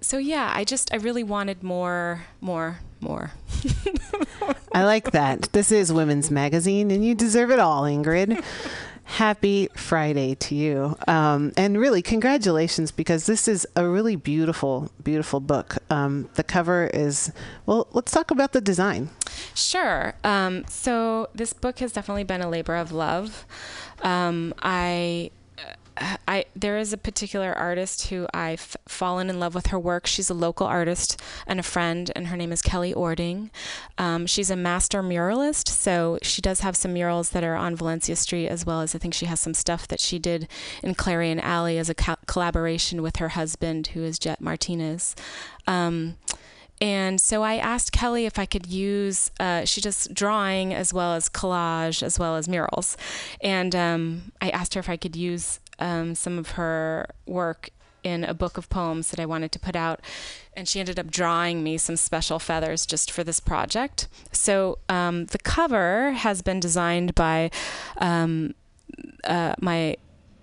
so 0.02 0.18
yeah 0.18 0.52
i 0.56 0.64
just 0.64 0.94
i 0.94 0.98
really 0.98 1.24
wanted 1.24 1.64
more 1.64 2.26
more 2.42 2.80
more 3.00 3.32
I 4.74 4.84
like 4.84 5.12
that. 5.12 5.44
This 5.54 5.72
is 5.72 5.94
Women's 5.94 6.30
Magazine, 6.30 6.92
and 6.92 7.04
you 7.04 7.16
deserve 7.16 7.50
it 7.50 7.60
all, 7.60 7.84
Ingrid. 7.84 8.44
Happy 9.08 9.70
Friday 9.76 10.36
to 10.36 10.56
you. 10.56 10.98
Um, 11.08 11.54
and 11.56 11.80
really, 11.80 12.02
congratulations, 12.02 12.92
because 12.92 13.28
this 13.28 13.48
is 13.48 13.66
a 13.76 13.88
really 13.88 14.16
beautiful, 14.16 14.92
beautiful 15.04 15.40
book. 15.40 15.78
Um, 15.90 16.28
the 16.34 16.44
cover 16.44 16.90
is, 16.94 17.32
well, 17.66 17.88
let's 17.94 18.12
talk 18.12 18.32
about 18.32 18.52
the 18.52 18.62
design. 18.62 19.10
Sure. 19.54 20.16
Um, 20.24 20.66
so 20.68 21.30
this 21.34 21.54
book 21.54 21.80
has 21.80 21.94
definitely 21.94 22.24
been 22.24 22.42
a 22.42 22.50
labor 22.50 22.76
of 22.76 22.92
love. 22.92 23.46
Um, 24.02 24.54
I 24.62 25.32
I 25.98 26.46
there 26.56 26.78
is 26.78 26.92
a 26.92 26.98
particular 26.98 27.54
artist 27.54 28.08
who 28.08 28.28
I've 28.34 28.76
fallen 28.88 29.30
in 29.30 29.40
love 29.40 29.56
with 29.56 29.68
her 29.68 29.80
work. 29.80 30.08
She's 30.08 30.30
a 30.30 30.34
local 30.34 30.68
artist 30.68 31.22
and 31.48 31.60
a 31.60 31.64
friend, 31.64 32.12
and 32.16 32.28
her 32.28 32.38
name 32.38 32.52
is 32.52 32.62
Kelly 32.62 32.94
Ording. 32.94 33.50
Um, 33.98 34.26
she's 34.26 34.50
a 34.50 34.56
master 34.56 35.02
muralist, 35.02 35.70
so 35.70 36.20
she 36.22 36.42
does 36.42 36.60
have 36.62 36.76
some 36.76 36.94
murals 36.94 37.30
that 37.30 37.44
are 37.44 37.56
on 37.56 37.76
Valencia 37.76 38.16
Street, 38.16 38.48
as 38.48 38.66
well 38.66 38.82
as 38.82 38.94
I 38.94 38.98
think 38.98 39.14
she 39.14 39.26
has 39.26 39.40
some 39.40 39.54
stuff 39.54 39.88
that 39.88 40.00
she 40.00 40.20
did 40.20 40.50
in 40.84 40.96
Clarion 40.96 41.40
Alley 41.40 41.78
as 41.78 41.90
a 41.90 41.96
co- 41.96 42.16
collaboration 42.28 43.02
with 43.02 43.18
her 43.18 43.30
husband, 43.30 43.88
who 43.88 44.04
is 44.04 44.20
Jet 44.20 44.42
Martinez. 44.42 45.16
Um, 45.68 46.18
and 46.82 47.22
so 47.22 47.42
I 47.42 47.56
asked 47.56 47.92
Kelly 47.94 48.26
if 48.26 48.38
I 48.38 48.46
could 48.46 48.68
use, 48.68 49.32
uh, 49.40 49.64
she 49.64 49.80
does 49.80 50.10
drawing 50.12 50.74
as 50.74 50.94
well 50.94 51.14
as 51.14 51.30
collage 51.30 52.04
as 52.04 52.20
well 52.20 52.36
as 52.36 52.50
murals. 52.50 52.98
And 53.40 53.74
um, 53.76 54.32
I 54.42 54.50
asked 54.50 54.74
her 54.74 54.80
if 54.80 54.90
I 54.90 54.98
could 54.98 55.16
use 55.16 55.60
um, 55.80 56.16
some 56.16 56.38
of 56.38 56.52
her 56.52 57.08
work 57.26 57.70
in 58.04 58.24
a 58.24 58.36
book 58.36 58.58
of 58.58 58.70
poems 58.70 59.10
that 59.10 59.20
I 59.20 59.26
wanted 59.26 59.52
to 59.54 59.60
put 59.60 59.76
out. 59.76 60.00
And 60.56 60.68
she 60.68 60.80
ended 60.80 61.00
up 61.00 61.10
drawing 61.10 61.64
me 61.64 61.78
some 61.78 61.96
special 61.96 62.38
feathers 62.38 62.86
just 62.86 63.12
for 63.12 63.24
this 63.24 63.40
project. 63.40 64.08
So 64.32 64.78
um, 64.88 65.26
the 65.26 65.40
cover 65.40 66.12
has 66.12 66.44
been 66.44 66.60
designed 66.60 67.16
by 67.16 67.50
um, 67.98 68.54
uh, 69.24 69.56
my 69.60 69.98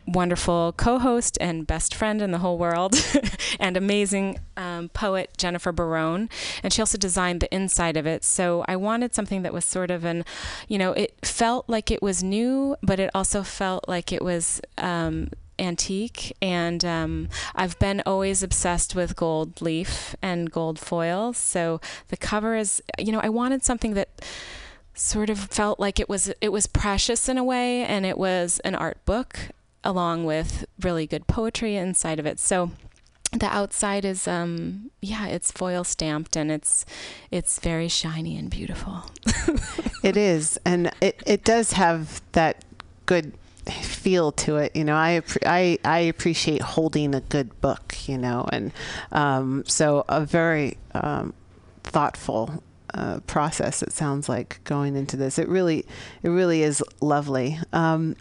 wonderful 0.06 0.74
co-host 0.76 1.38
and 1.40 1.66
best 1.66 1.94
friend 1.94 2.20
in 2.20 2.30
the 2.30 2.38
whole 2.38 2.58
world 2.58 2.94
and 3.60 3.76
amazing 3.76 4.38
um, 4.56 4.88
poet 4.90 5.30
jennifer 5.36 5.72
barone. 5.72 6.28
And 6.62 6.72
she 6.72 6.82
also 6.82 6.98
designed 6.98 7.40
the 7.40 7.54
inside 7.54 7.96
of 7.96 8.06
it. 8.06 8.24
So 8.24 8.64
i 8.68 8.76
wanted 8.76 9.14
something 9.14 9.42
that 9.42 9.52
was 9.52 9.64
sort 9.64 9.90
of 9.90 10.04
an 10.04 10.24
you 10.68 10.78
know 10.78 10.92
it 10.92 11.14
felt 11.22 11.68
like 11.68 11.90
it 11.90 12.02
was 12.02 12.22
new 12.22 12.76
but 12.82 12.98
it 13.00 13.10
also 13.14 13.42
felt 13.42 13.88
like 13.88 14.12
it 14.12 14.22
was 14.22 14.60
um, 14.78 15.28
antique, 15.58 16.36
and 16.42 16.84
um, 16.84 17.28
I've 17.54 17.78
been 17.78 18.02
always 18.04 18.42
obsessed 18.42 18.94
with 18.94 19.16
gold 19.16 19.62
leaf 19.62 20.14
and 20.20 20.50
gold 20.50 20.78
foil. 20.78 21.32
So 21.32 21.80
the 22.08 22.16
cover 22.16 22.56
is, 22.56 22.82
you 22.98 23.12
know, 23.12 23.20
I 23.20 23.28
wanted 23.28 23.62
something 23.62 23.94
that 23.94 24.08
sort 24.94 25.30
of 25.30 25.38
felt 25.38 25.80
like 25.80 25.98
it 25.98 26.08
was 26.08 26.32
it 26.40 26.50
was 26.50 26.66
precious 26.66 27.28
in 27.28 27.38
a 27.38 27.44
way, 27.44 27.84
and 27.84 28.04
it 28.04 28.18
was 28.18 28.60
an 28.60 28.74
art 28.74 29.02
book 29.04 29.38
along 29.84 30.24
with 30.24 30.64
really 30.80 31.06
good 31.06 31.26
poetry 31.26 31.76
inside 31.76 32.18
of 32.18 32.26
it. 32.26 32.38
So 32.38 32.70
the 33.32 33.46
outside 33.46 34.04
is 34.04 34.28
um 34.28 34.90
yeah 35.00 35.26
it's 35.26 35.50
foil 35.50 35.84
stamped 35.84 36.36
and 36.36 36.50
it's 36.50 36.84
it's 37.30 37.58
very 37.60 37.88
shiny 37.88 38.36
and 38.36 38.50
beautiful. 38.50 39.04
It 40.02 40.16
is. 40.16 40.58
And 40.64 40.90
it 41.00 41.22
it 41.24 41.44
does 41.44 41.72
have 41.72 42.20
that 42.32 42.64
good 43.06 43.32
feel 43.82 44.32
to 44.32 44.56
it 44.56 44.74
you 44.74 44.82
know. 44.84 44.96
I 44.96 45.22
i 45.46 45.78
i 45.84 45.98
appreciate 46.00 46.60
holding 46.60 47.14
a 47.14 47.20
good 47.20 47.60
book 47.60 47.96
you 48.08 48.18
know 48.18 48.48
and 48.52 48.72
um 49.12 49.62
so 49.66 50.04
a 50.08 50.24
very 50.26 50.76
um 50.94 51.32
thoughtful 51.84 52.62
uh, 52.94 53.20
process 53.20 53.82
it 53.82 53.92
sounds 53.92 54.28
like 54.28 54.60
going 54.64 54.96
into 54.96 55.16
this. 55.16 55.38
It 55.38 55.48
really 55.48 55.86
it 56.22 56.28
really 56.28 56.62
is 56.62 56.82
lovely. 57.00 57.58
Um 57.72 58.16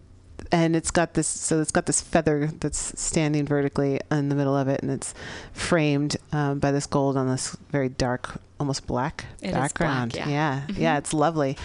and 0.51 0.75
it's 0.75 0.91
got 0.91 1.13
this 1.13 1.27
so 1.27 1.61
it's 1.61 1.71
got 1.71 1.85
this 1.85 2.01
feather 2.01 2.47
that's 2.59 2.99
standing 3.01 3.45
vertically 3.45 3.99
in 4.11 4.29
the 4.29 4.35
middle 4.35 4.55
of 4.55 4.67
it 4.67 4.81
and 4.81 4.91
it's 4.91 5.13
framed 5.53 6.17
um, 6.31 6.59
by 6.59 6.71
this 6.71 6.85
gold 6.85 7.15
on 7.17 7.27
this 7.27 7.55
very 7.69 7.89
dark 7.89 8.39
almost 8.59 8.85
black 8.85 9.25
It 9.41 9.47
is 9.47 9.53
background 9.53 10.11
black, 10.13 10.27
yeah. 10.27 10.31
yeah 10.31 10.61
Mhm. 10.67 10.77
yeah 10.77 10.97
it's 10.97 11.13
lovely 11.13 11.57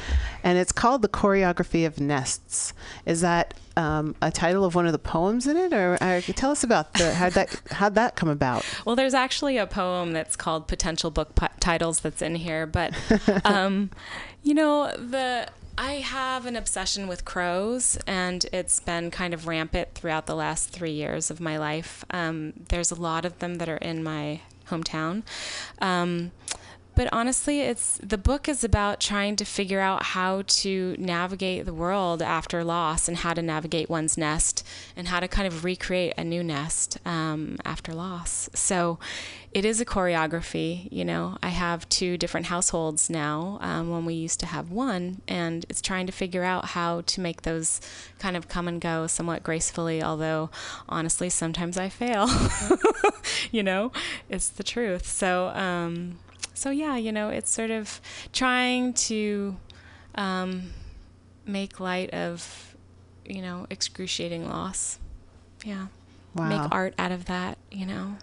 and 0.42 0.56
it's 0.56 0.72
called 0.72 1.02
the 1.02 1.08
choreography 1.08 1.86
of 1.86 2.00
nests 2.00 2.72
is 3.04 3.20
that 3.20 3.54
um, 3.76 4.14
a 4.22 4.30
title 4.30 4.64
of 4.64 4.74
one 4.74 4.86
of 4.86 4.92
the 4.92 4.98
poems 4.98 5.46
in 5.46 5.56
it 5.58 5.74
or, 5.74 5.98
or 6.00 6.20
tell 6.22 6.50
us 6.50 6.64
about 6.64 6.94
the 6.94 7.12
how 7.14 7.28
that 7.28 7.60
how'd 7.72 7.94
that 7.96 8.16
come 8.16 8.30
about 8.30 8.64
well 8.86 8.96
there's 8.96 9.12
actually 9.12 9.58
a 9.58 9.66
poem 9.66 10.12
that's 10.14 10.36
called 10.36 10.66
potential 10.68 11.10
book 11.10 11.32
titles 11.60 12.00
that's 12.00 12.22
in 12.22 12.36
here 12.36 12.66
but 12.66 12.94
um 13.44 13.90
you 14.42 14.54
know 14.54 14.90
the 14.96 15.46
I 15.78 15.94
have 15.94 16.46
an 16.46 16.56
obsession 16.56 17.06
with 17.06 17.26
crows, 17.26 17.98
and 18.06 18.46
it's 18.50 18.80
been 18.80 19.10
kind 19.10 19.34
of 19.34 19.46
rampant 19.46 19.94
throughout 19.94 20.26
the 20.26 20.34
last 20.34 20.70
three 20.70 20.92
years 20.92 21.30
of 21.30 21.38
my 21.38 21.58
life. 21.58 22.02
Um, 22.10 22.54
there's 22.70 22.90
a 22.90 22.94
lot 22.94 23.26
of 23.26 23.38
them 23.40 23.56
that 23.56 23.68
are 23.68 23.76
in 23.76 24.02
my 24.02 24.40
hometown. 24.70 25.22
Um, 25.80 26.32
but 26.96 27.10
honestly, 27.12 27.60
it's 27.60 27.98
the 28.02 28.16
book 28.16 28.48
is 28.48 28.64
about 28.64 29.00
trying 29.00 29.36
to 29.36 29.44
figure 29.44 29.80
out 29.80 30.02
how 30.02 30.42
to 30.46 30.96
navigate 30.98 31.66
the 31.66 31.74
world 31.74 32.22
after 32.22 32.64
loss 32.64 33.06
and 33.06 33.18
how 33.18 33.34
to 33.34 33.42
navigate 33.42 33.90
one's 33.90 34.16
nest 34.16 34.66
and 34.96 35.08
how 35.08 35.20
to 35.20 35.28
kind 35.28 35.46
of 35.46 35.62
recreate 35.62 36.14
a 36.16 36.24
new 36.24 36.42
nest 36.42 36.96
um, 37.04 37.58
after 37.66 37.92
loss. 37.92 38.48
So 38.54 38.98
it 39.52 39.66
is 39.66 39.78
a 39.78 39.84
choreography. 39.84 40.88
You 40.90 41.04
know, 41.04 41.36
I 41.42 41.50
have 41.50 41.86
two 41.90 42.16
different 42.16 42.46
households 42.46 43.10
now 43.10 43.58
um, 43.60 43.90
when 43.90 44.06
we 44.06 44.14
used 44.14 44.40
to 44.40 44.46
have 44.46 44.70
one, 44.70 45.20
and 45.28 45.66
it's 45.68 45.82
trying 45.82 46.06
to 46.06 46.12
figure 46.12 46.44
out 46.44 46.66
how 46.66 47.02
to 47.02 47.20
make 47.20 47.42
those 47.42 47.80
kind 48.18 48.38
of 48.38 48.48
come 48.48 48.68
and 48.68 48.80
go 48.80 49.06
somewhat 49.06 49.42
gracefully. 49.42 50.02
Although, 50.02 50.48
honestly, 50.88 51.28
sometimes 51.28 51.76
I 51.76 51.90
fail. 51.90 52.26
you 53.50 53.62
know, 53.62 53.92
it's 54.30 54.48
the 54.48 54.62
truth. 54.62 55.06
So, 55.06 55.48
um, 55.48 56.18
so 56.56 56.70
yeah, 56.70 56.96
you 56.96 57.12
know, 57.12 57.28
it's 57.28 57.50
sort 57.50 57.70
of 57.70 58.00
trying 58.32 58.94
to 58.94 59.56
um, 60.14 60.72
make 61.44 61.80
light 61.80 62.10
of, 62.14 62.76
you 63.24 63.42
know, 63.42 63.66
excruciating 63.70 64.48
loss. 64.48 64.98
Yeah. 65.64 65.88
wow 66.34 66.48
Make 66.48 66.72
art 66.72 66.94
out 66.98 67.12
of 67.12 67.26
that, 67.26 67.58
you 67.70 67.86
know, 67.86 68.16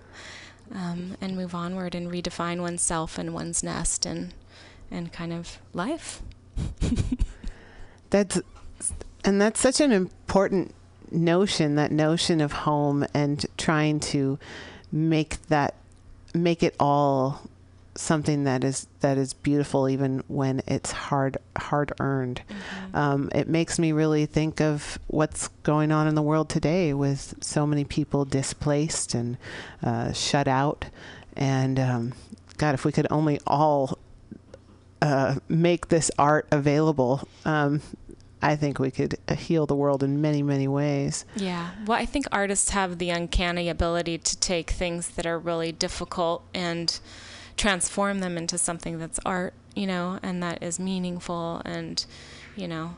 um, 0.73 1.15
and 1.21 1.35
move 1.35 1.53
onward 1.53 1.93
and 1.93 2.11
redefine 2.11 2.61
oneself 2.61 3.17
and 3.17 3.33
one's 3.33 3.63
nest 3.63 4.05
and 4.05 4.33
and 4.89 5.13
kind 5.13 5.31
of 5.31 5.59
life. 5.73 6.21
That's 8.09 8.41
and 9.25 9.41
that's 9.41 9.59
such 9.59 9.79
an 9.79 9.91
important 9.91 10.75
notion, 11.09 11.75
that 11.75 11.91
notion 11.91 12.41
of 12.41 12.51
home 12.51 13.05
and 13.13 13.45
trying 13.57 13.99
to 13.99 14.37
make 14.91 15.41
that 15.47 15.75
make 16.33 16.61
it 16.61 16.75
all 16.79 17.41
something 17.95 18.43
that 18.43 18.63
is 18.63 18.87
that 19.01 19.17
is 19.17 19.33
beautiful 19.33 19.87
even 19.87 20.23
when 20.27 20.61
it's 20.67 20.91
hard 20.91 21.37
hard 21.57 21.93
earned. 21.99 22.41
Um, 22.93 23.29
it 23.33 23.47
makes 23.47 23.77
me 23.77 23.91
really 23.91 24.25
think 24.25 24.61
of 24.61 24.99
what's 25.07 25.47
going 25.63 25.91
on 25.91 26.07
in 26.07 26.15
the 26.15 26.21
world 26.21 26.49
today 26.49 26.93
with 26.93 27.35
so 27.41 27.67
many 27.67 27.83
people 27.83 28.25
displaced 28.25 29.13
and 29.13 29.37
uh, 29.83 30.11
shut 30.13 30.47
out. 30.47 30.85
And 31.35 31.79
um, 31.79 32.13
God, 32.57 32.73
if 32.73 32.85
we 32.85 32.91
could 32.91 33.07
only 33.09 33.39
all 33.45 33.97
uh, 35.01 35.35
make 35.47 35.89
this 35.89 36.09
art 36.17 36.47
available, 36.51 37.27
um, 37.45 37.81
I 38.41 38.55
think 38.55 38.77
we 38.77 38.91
could 38.91 39.17
uh, 39.27 39.35
heal 39.35 39.65
the 39.65 39.75
world 39.75 40.03
in 40.03 40.21
many, 40.21 40.43
many 40.43 40.67
ways. 40.67 41.25
Yeah. 41.35 41.71
Well, 41.85 41.97
I 41.97 42.05
think 42.05 42.25
artists 42.31 42.71
have 42.71 42.97
the 42.97 43.09
uncanny 43.09 43.69
ability 43.69 44.17
to 44.17 44.37
take 44.39 44.71
things 44.71 45.09
that 45.09 45.25
are 45.25 45.39
really 45.39 45.71
difficult 45.71 46.43
and 46.53 46.99
transform 47.57 48.19
them 48.19 48.37
into 48.37 48.57
something 48.57 48.99
that's 48.99 49.19
art, 49.25 49.53
you 49.75 49.87
know, 49.87 50.19
and 50.23 50.41
that 50.43 50.61
is 50.63 50.79
meaningful 50.79 51.61
and, 51.65 52.05
you 52.55 52.67
know, 52.67 52.95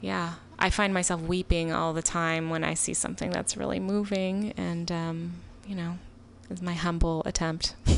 yeah. 0.00 0.34
I 0.58 0.70
find 0.70 0.94
myself 0.94 1.20
weeping 1.20 1.70
all 1.72 1.92
the 1.92 2.02
time 2.02 2.48
when 2.48 2.64
I 2.64 2.74
see 2.74 2.94
something 2.94 3.30
that's 3.30 3.56
really 3.56 3.78
moving 3.78 4.52
and, 4.56 4.90
um, 4.90 5.34
you 5.66 5.74
know, 5.74 5.98
is 6.50 6.62
my 6.62 6.72
humble 6.74 7.22
attempt. 7.26 7.74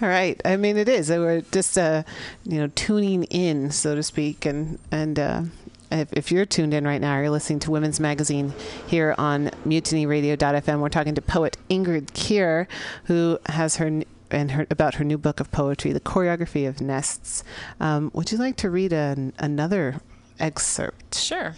All 0.00 0.08
right. 0.08 0.40
I 0.44 0.56
mean, 0.56 0.76
it 0.76 0.88
is. 0.88 1.10
We're 1.10 1.42
just, 1.42 1.76
uh, 1.76 2.04
you 2.44 2.58
know, 2.58 2.68
tuning 2.74 3.24
in, 3.24 3.70
so 3.70 3.94
to 3.94 4.02
speak, 4.02 4.46
and 4.46 4.78
and. 4.90 5.18
Uh, 5.18 5.42
if, 5.90 6.12
if 6.12 6.30
you're 6.32 6.44
tuned 6.46 6.74
in 6.74 6.84
right 6.86 7.00
now, 7.00 7.16
you're 7.18 7.30
listening 7.30 7.58
to 7.60 7.70
Women's 7.70 8.00
Magazine 8.00 8.52
here 8.86 9.14
on 9.18 9.50
MutinyRadio.fm. 9.66 10.80
We're 10.80 10.88
talking 10.88 11.14
to 11.14 11.22
poet 11.22 11.56
Ingrid 11.70 12.12
Keir, 12.14 12.68
who 13.04 13.38
has 13.46 13.76
her 13.76 14.02
and 14.30 14.50
her 14.50 14.66
about 14.70 14.94
her 14.96 15.04
new 15.04 15.16
book 15.16 15.40
of 15.40 15.50
poetry, 15.50 15.92
The 15.92 16.00
Choreography 16.00 16.68
of 16.68 16.80
Nests. 16.80 17.42
Um, 17.80 18.10
would 18.12 18.30
you 18.30 18.38
like 18.38 18.56
to 18.56 18.68
read 18.70 18.92
an, 18.92 19.32
another 19.38 20.00
excerpt? 20.38 21.14
Sure. 21.14 21.54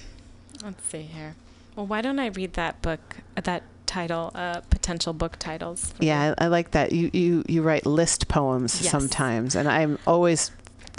Let's 0.62 0.84
see 0.84 1.02
here. 1.02 1.34
Well, 1.74 1.86
why 1.86 2.00
don't 2.00 2.18
I 2.18 2.26
read 2.26 2.52
that 2.54 2.80
book, 2.82 3.16
uh, 3.36 3.40
that 3.42 3.64
title, 3.86 4.30
uh, 4.34 4.60
potential 4.70 5.12
book 5.12 5.36
titles? 5.38 5.94
Yeah, 5.98 6.34
I, 6.38 6.44
I 6.44 6.48
like 6.48 6.72
that. 6.72 6.92
You, 6.92 7.10
you 7.12 7.44
you 7.48 7.62
write 7.62 7.86
list 7.86 8.28
poems 8.28 8.80
Yes. 8.82 8.90
sometimes, 8.92 9.56
and 9.56 9.68
I'm 9.68 9.98
always 10.06 10.50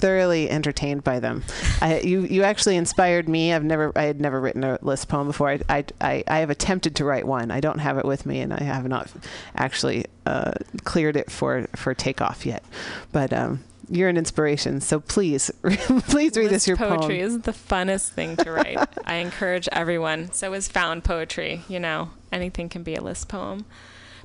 thoroughly 0.02 0.50
entertained 0.50 1.04
by 1.04 1.20
them. 1.20 1.44
I, 1.80 2.00
you 2.00 2.22
you 2.22 2.42
actually 2.42 2.76
inspired 2.76 3.28
me. 3.28 3.52
I've 3.52 3.62
never 3.62 3.92
I 3.96 4.02
had 4.02 4.20
never 4.20 4.40
written 4.40 4.64
a 4.64 4.76
list 4.82 5.08
poem 5.08 5.28
before. 5.28 5.48
I 5.50 5.60
I, 5.68 5.84
I, 6.00 6.24
I 6.26 6.38
have 6.40 6.50
attempted 6.50 6.96
to 6.96 7.04
write 7.04 7.24
one. 7.24 7.52
I 7.52 7.60
don't 7.60 7.78
have 7.78 7.98
it 7.98 8.04
with 8.04 8.26
me, 8.26 8.40
and 8.40 8.52
I 8.52 8.64
have 8.64 8.88
not 8.88 9.08
actually 9.54 10.06
uh, 10.26 10.54
cleared 10.82 11.16
it 11.16 11.30
for 11.30 11.68
for 11.76 11.94
takeoff 11.94 12.44
yet. 12.44 12.64
But 13.12 13.32
um, 13.32 13.62
you're 13.88 14.08
an 14.08 14.16
inspiration. 14.16 14.80
So 14.80 14.98
please 14.98 15.52
please 15.62 16.36
read 16.36 16.50
List 16.50 16.66
your 16.66 16.76
poetry 16.76 17.18
poem. 17.18 17.26
is 17.28 17.40
the 17.42 17.52
funnest 17.52 18.08
thing 18.08 18.34
to 18.38 18.50
write. 18.50 18.78
I 19.06 19.16
encourage 19.16 19.68
everyone. 19.70 20.32
So 20.32 20.52
is 20.52 20.66
found 20.66 21.04
poetry. 21.04 21.62
You 21.68 21.78
know, 21.78 22.10
anything 22.32 22.68
can 22.68 22.82
be 22.82 22.96
a 22.96 23.00
list 23.00 23.28
poem. 23.28 23.66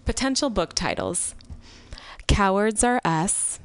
Potential 0.05 0.49
book 0.49 0.73
titles: 0.73 1.35
Cowards 2.25 2.83
are 2.83 2.99
us. 3.05 3.59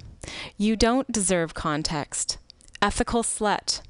You 0.56 0.76
don't 0.76 1.10
deserve 1.10 1.54
context. 1.54 2.38
Ethical 2.80 3.22
slut. 3.22 3.80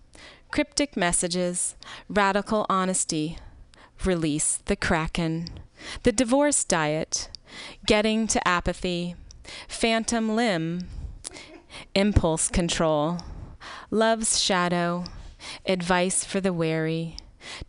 Cryptic 0.51 0.97
messages. 0.97 1.75
Radical 2.09 2.67
honesty. 2.69 3.39
Release 4.05 4.59
the 4.67 4.77
kraken. 4.77 5.49
The 6.03 6.13
divorce 6.13 6.65
diet. 6.65 7.29
Getting 7.87 8.27
to 8.29 8.47
apathy. 8.49 9.17
Phantom 9.69 10.35
limb. 10.35 10.89
Impulse 11.95 12.49
control. 12.49 13.19
Love's 13.91 14.41
Shadow, 14.41 15.05
Advice 15.67 16.25
for 16.25 16.41
the 16.41 16.53
Wary, 16.53 17.17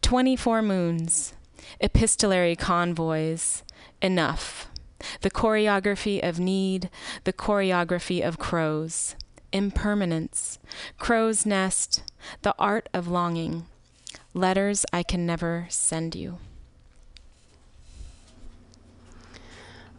24 0.02 0.62
Moons, 0.62 1.34
Epistolary 1.82 2.56
Convoys, 2.56 3.64
Enough, 4.02 4.68
The 5.22 5.32
Choreography 5.32 6.22
of 6.22 6.40
Need, 6.40 6.90
The 7.24 7.34
Choreography 7.34 8.26
of 8.26 8.38
Crows, 8.38 9.16
Impermanence, 9.52 10.60
Crow's 10.98 11.46
Nest, 11.46 12.04
The 12.42 12.56
Art 12.58 12.90
of 12.94 13.08
Longing, 13.08 13.68
Letters 14.34 14.86
I 14.92 15.04
Can 15.04 15.26
Never 15.26 15.68
Send 15.70 16.16
You. 16.16 16.40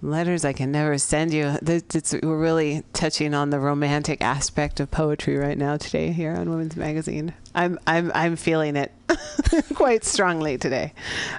Letters 0.05 0.45
I 0.45 0.53
can 0.53 0.71
never 0.71 0.99
send 0.99 1.33
you. 1.33 1.57
It's, 1.62 2.12
we're 2.12 2.38
really 2.38 2.83
touching 2.93 3.33
on 3.33 3.49
the 3.49 3.59
romantic 3.59 4.21
aspect 4.21 4.79
of 4.79 4.90
poetry 4.90 5.38
right 5.38 5.57
now 5.57 5.79
today 5.79 6.12
here 6.12 6.35
on 6.35 6.51
Women's 6.51 6.77
Magazine. 6.77 7.33
I'm 7.55 7.79
I'm 7.87 8.12
I'm 8.14 8.37
feeling 8.37 8.77
it 8.77 8.93
quite 9.75 10.05
strongly 10.05 10.59
today. 10.59 10.93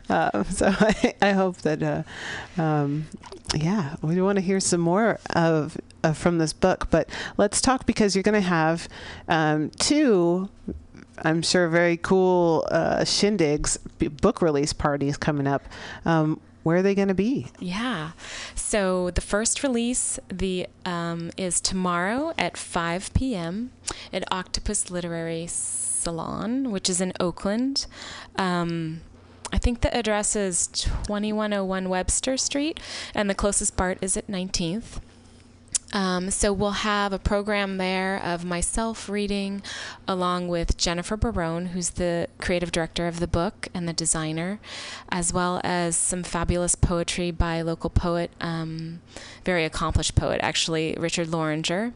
Uh, 0.09 0.43
so 0.45 0.65
I, 0.79 1.13
I 1.21 1.31
hope 1.33 1.57
that 1.57 1.83
uh, 1.83 2.03
um, 2.59 3.05
yeah, 3.53 3.97
we 4.01 4.19
want 4.19 4.37
to 4.37 4.41
hear 4.41 4.59
some 4.59 4.81
more 4.81 5.19
of 5.35 5.77
uh, 6.03 6.13
from 6.13 6.39
this 6.39 6.51
book. 6.51 6.87
But 6.89 7.07
let's 7.37 7.61
talk 7.61 7.85
because 7.85 8.15
you're 8.15 8.23
going 8.23 8.33
to 8.33 8.41
have 8.41 8.89
um, 9.27 9.69
two 9.77 10.49
I'm 11.19 11.43
sure 11.43 11.67
very 11.69 11.97
cool 11.97 12.67
uh, 12.71 13.01
shindigs, 13.01 13.77
book 14.21 14.41
release 14.41 14.73
parties 14.73 15.17
coming 15.17 15.45
up. 15.45 15.63
Um, 16.03 16.41
where 16.65 16.77
are 16.77 16.81
they 16.81 16.95
going 16.95 17.09
to 17.09 17.13
be? 17.13 17.45
Yeah. 17.59 18.13
So 18.55 19.11
the 19.11 19.21
first 19.21 19.61
release 19.61 20.19
the 20.29 20.65
um, 20.83 21.29
is 21.37 21.61
tomorrow 21.61 22.33
at 22.39 22.57
5 22.57 23.13
p.m. 23.13 23.69
at 24.11 24.23
Octopus 24.33 24.89
Literary 24.89 25.45
Salon, 25.45 26.71
which 26.71 26.89
is 26.89 26.99
in 26.99 27.13
Oakland. 27.19 27.85
Um, 28.35 29.01
I 29.53 29.59
think 29.59 29.81
the 29.81 29.95
address 29.95 30.35
is 30.35 30.65
2101 30.65 31.87
Webster 31.87 32.35
Street, 32.35 32.79
and 33.13 33.29
the 33.29 33.35
closest 33.35 33.77
BART 33.77 33.99
is 34.01 34.17
at 34.17 34.25
19th. 34.25 35.01
Um, 35.95 36.29
so 36.29 36.51
we'll 36.51 36.71
have 36.71 37.13
a 37.13 37.19
program 37.19 37.77
there 37.77 38.21
of 38.21 38.43
myself 38.43 39.07
reading 39.07 39.63
along 40.05 40.49
with 40.49 40.75
Jennifer 40.75 41.15
Barone, 41.15 41.67
who's 41.67 41.91
the 41.91 42.27
creative 42.37 42.73
director 42.73 43.07
of 43.07 43.21
the 43.21 43.27
book 43.27 43.69
and 43.73 43.87
the 43.87 43.93
designer, 43.93 44.59
as 45.07 45.31
well 45.31 45.61
as 45.63 45.95
some 45.95 46.21
fabulous 46.21 46.75
poetry 46.75 47.31
by 47.31 47.61
local 47.61 47.89
poet, 47.89 48.29
um, 48.41 48.99
very 49.45 49.63
accomplished 49.63 50.15
poet 50.15 50.41
actually, 50.43 50.97
Richard 50.99 51.29
Loranger. 51.29 51.93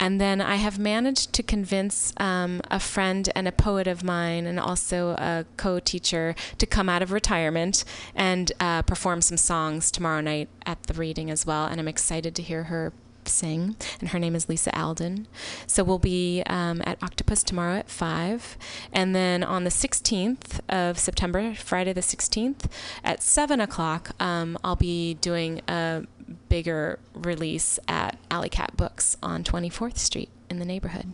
And 0.00 0.20
then 0.20 0.40
I 0.40 0.56
have 0.56 0.76
managed 0.76 1.32
to 1.34 1.44
convince 1.44 2.12
um, 2.16 2.60
a 2.72 2.80
friend 2.80 3.28
and 3.36 3.46
a 3.46 3.52
poet 3.52 3.86
of 3.86 4.02
mine, 4.02 4.46
and 4.46 4.58
also 4.58 5.10
a 5.10 5.46
co 5.56 5.78
teacher, 5.78 6.34
to 6.58 6.66
come 6.66 6.88
out 6.88 7.02
of 7.02 7.12
retirement 7.12 7.84
and 8.16 8.50
uh, 8.58 8.82
perform 8.82 9.22
some 9.22 9.36
songs 9.36 9.92
tomorrow 9.92 10.20
night 10.20 10.48
at 10.66 10.82
the 10.82 10.94
reading 10.94 11.30
as 11.30 11.46
well. 11.46 11.66
And 11.66 11.78
I'm 11.78 11.86
excited 11.86 12.34
to 12.34 12.42
hear 12.42 12.64
her 12.64 12.92
sing, 13.28 13.76
and 14.00 14.10
her 14.10 14.18
name 14.18 14.34
is 14.34 14.48
Lisa 14.48 14.76
Alden. 14.78 15.26
So 15.66 15.84
we'll 15.84 15.98
be 15.98 16.42
um, 16.46 16.82
at 16.84 17.02
Octopus 17.02 17.42
tomorrow 17.42 17.74
at 17.76 17.90
5. 17.90 18.56
And 18.92 19.14
then 19.14 19.42
on 19.42 19.64
the 19.64 19.70
16th 19.70 20.60
of 20.68 20.98
September, 20.98 21.54
Friday 21.54 21.92
the 21.92 22.00
16th, 22.00 22.66
at 23.04 23.22
7 23.22 23.60
o'clock, 23.60 24.10
um, 24.20 24.58
I'll 24.64 24.76
be 24.76 25.14
doing 25.14 25.60
a 25.68 26.04
bigger 26.48 26.98
release 27.14 27.78
at 27.88 28.18
Alley 28.30 28.48
Cat 28.48 28.76
Books 28.76 29.16
on 29.22 29.44
24th 29.44 29.98
Street 29.98 30.30
in 30.50 30.58
the 30.58 30.64
neighborhood. 30.64 31.12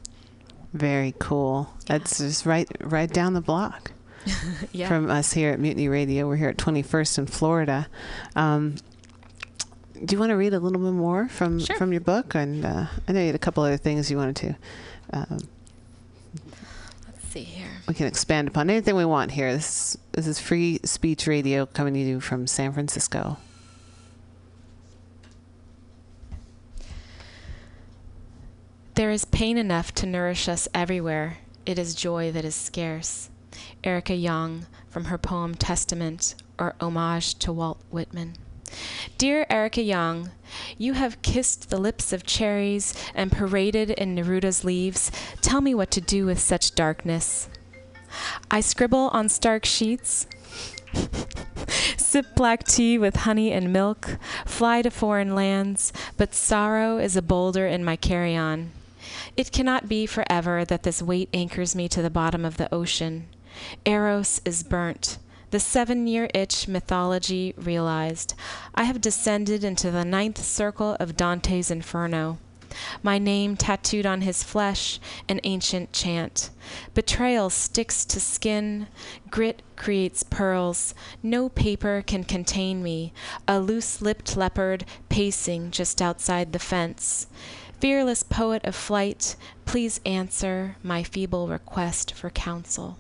Very 0.73 1.15
cool. 1.19 1.71
Yeah. 1.73 1.99
That's 1.99 2.19
just 2.19 2.47
right, 2.47 2.69
right 2.81 3.11
down 3.11 3.35
the 3.35 3.41
block. 3.41 3.93
yeah. 4.73 4.89
From 4.89 5.11
us 5.11 5.33
here 5.33 5.53
at 5.53 5.61
Mutiny 5.61 5.89
Radio, 5.89 6.27
we're 6.27 6.37
here 6.37 6.49
at 6.49 6.57
21st 6.57 7.19
in 7.19 7.27
Florida. 7.27 7.89
Um, 8.35 8.77
do 10.05 10.15
you 10.15 10.21
want 10.21 10.31
to 10.31 10.37
read 10.37 10.55
a 10.55 10.61
little 10.61 10.81
bit 10.81 10.93
more 10.93 11.29
from 11.29 11.61
sure. 11.61 11.77
from 11.77 11.93
your 11.93 12.01
book? 12.01 12.35
And 12.35 12.65
uh, 12.65 12.87
I 13.09 13.13
know 13.13 13.21
you 13.21 13.27
had 13.27 13.35
a 13.35 13.39
couple 13.39 13.63
other 13.63 13.77
things 13.77 14.11
you 14.11 14.17
wanted 14.17 14.37
to. 14.37 14.57
Um, 15.13 15.39
Let's 17.07 17.29
see 17.29 17.45
here. 17.45 17.71
We 17.89 17.95
can 17.95 18.07
expand 18.07 18.49
upon 18.49 18.71
anything 18.71 18.97
we 18.97 19.05
want 19.05 19.33
here. 19.33 19.53
This 19.53 19.97
this 20.13 20.27
is 20.27 20.39
free 20.39 20.81
speech 20.85 21.27
radio 21.27 21.67
coming 21.67 21.95
to 21.95 22.01
you 22.01 22.21
from 22.21 22.47
San 22.47 22.73
Francisco. 22.73 23.39
There 28.95 29.11
is 29.11 29.25
pain 29.25 29.59
enough 29.59 29.93
to 29.95 30.07
nourish 30.07 30.49
us 30.49 30.69
everywhere. 30.73 31.39
It 31.67 31.81
is 31.81 31.97
joy 31.97 32.31
that 32.31 32.45
is 32.45 32.55
scarce. 32.55 33.29
Erica 33.83 34.17
Jong 34.17 34.67
from 34.89 35.07
her 35.07 35.19
poem 35.19 35.55
Testament 35.57 36.37
or 36.59 36.77
Homage 36.81 37.35
to 37.41 37.53
Walt 37.53 37.81
Whitman. 37.91 38.35
Dear 39.19 39.47
Erica 39.49 39.83
Jong, 39.83 40.31
you 40.77 40.95
have 40.95 41.23
kissed 41.23 41.71
the 41.71 41.79
lips 41.79 42.13
of 42.13 42.25
cherries 42.25 42.95
and 43.15 43.33
paraded 43.33 43.91
in 43.91 44.15
Neruda's 44.15 44.65
leaves. 44.65 45.11
Tell 45.41 45.61
me 45.61 45.75
what 45.75 45.91
to 45.93 46.01
do 46.01 46.27
with 46.27 46.39
such 46.39 46.75
darkness. 46.75 47.49
I 48.51 48.61
scribble 48.61 49.09
on 49.13 49.29
stark 49.29 49.65
sheets, 49.65 50.27
sip 51.97 52.35
black 52.37 52.65
tea 52.65 52.99
with 52.99 53.17
honey 53.17 53.53
and 53.53 53.73
milk, 53.73 54.19
fly 54.47 54.83
to 54.83 54.91
foreign 54.91 55.35
lands, 55.35 55.93
but 56.17 56.35
sorrow 56.35 56.99
is 56.99 57.17
a 57.17 57.23
boulder 57.23 57.67
in 57.67 57.85
my 57.85 57.97
carry 57.97 58.37
on. 58.37 58.71
It 59.37 59.53
cannot 59.53 59.89
be 59.89 60.07
forever 60.07 60.65
that 60.65 60.85
this 60.85 61.03
weight 61.03 61.29
anchors 61.35 61.75
me 61.75 61.89
to 61.89 62.03
the 62.03 62.11
bottom 62.11 62.45
of 62.45 62.57
the 62.57 62.73
ocean. 62.73 63.27
Eros 63.85 64.41
is 64.45 64.63
burnt 64.63 65.19
the 65.55 65.61
seven 65.61 66.09
year 66.09 66.29
itch 66.35 66.67
mythology 66.67 67.55
realized. 67.57 68.35
I 68.75 68.83
have 68.83 69.01
descended 69.01 69.63
into 69.63 69.89
the 69.89 70.05
ninth 70.05 70.43
circle 70.43 70.97
of 70.99 71.17
Dante's 71.17 71.71
Inferno. 71.71 72.39
My 73.05 73.21
name 73.21 73.57
tattooed 73.57 74.05
on 74.05 74.23
his 74.23 74.43
flesh, 74.43 74.99
an 75.29 75.39
ancient 75.45 75.93
chant. 75.93 76.51
Betrayal 76.93 77.51
sticks 77.51 78.05
to 78.07 78.19
skin, 78.19 78.89
grit 79.31 79.63
creates 79.77 80.25
pearls. 80.25 80.93
No 81.23 81.49
paper 81.49 82.03
can 82.05 82.25
contain 82.25 82.83
me, 82.83 83.13
a 83.47 83.61
loose 83.61 84.03
lipped 84.03 84.37
leopard 84.37 84.85
pacing 85.09 85.71
just 85.71 86.03
outside 86.03 86.53
the 86.53 86.59
fence. 86.59 87.29
Fearless 87.79 88.25
poet 88.25 88.65
of 88.65 88.75
flight, 88.75 89.37
please 89.67 90.01
answer 90.05 90.79
my 90.83 91.05
feeble 91.05 91.47
request 91.47 92.13
for 92.13 92.29
counsel. 92.29 92.99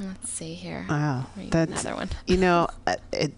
Let's 0.00 0.30
see 0.30 0.54
here. 0.54 0.86
Wow, 0.88 1.26
that's 1.36 1.84
another 1.84 1.96
one. 1.96 2.10
you 2.26 2.38
know, 2.38 2.68
uh, 2.86 2.96
it 3.12 3.32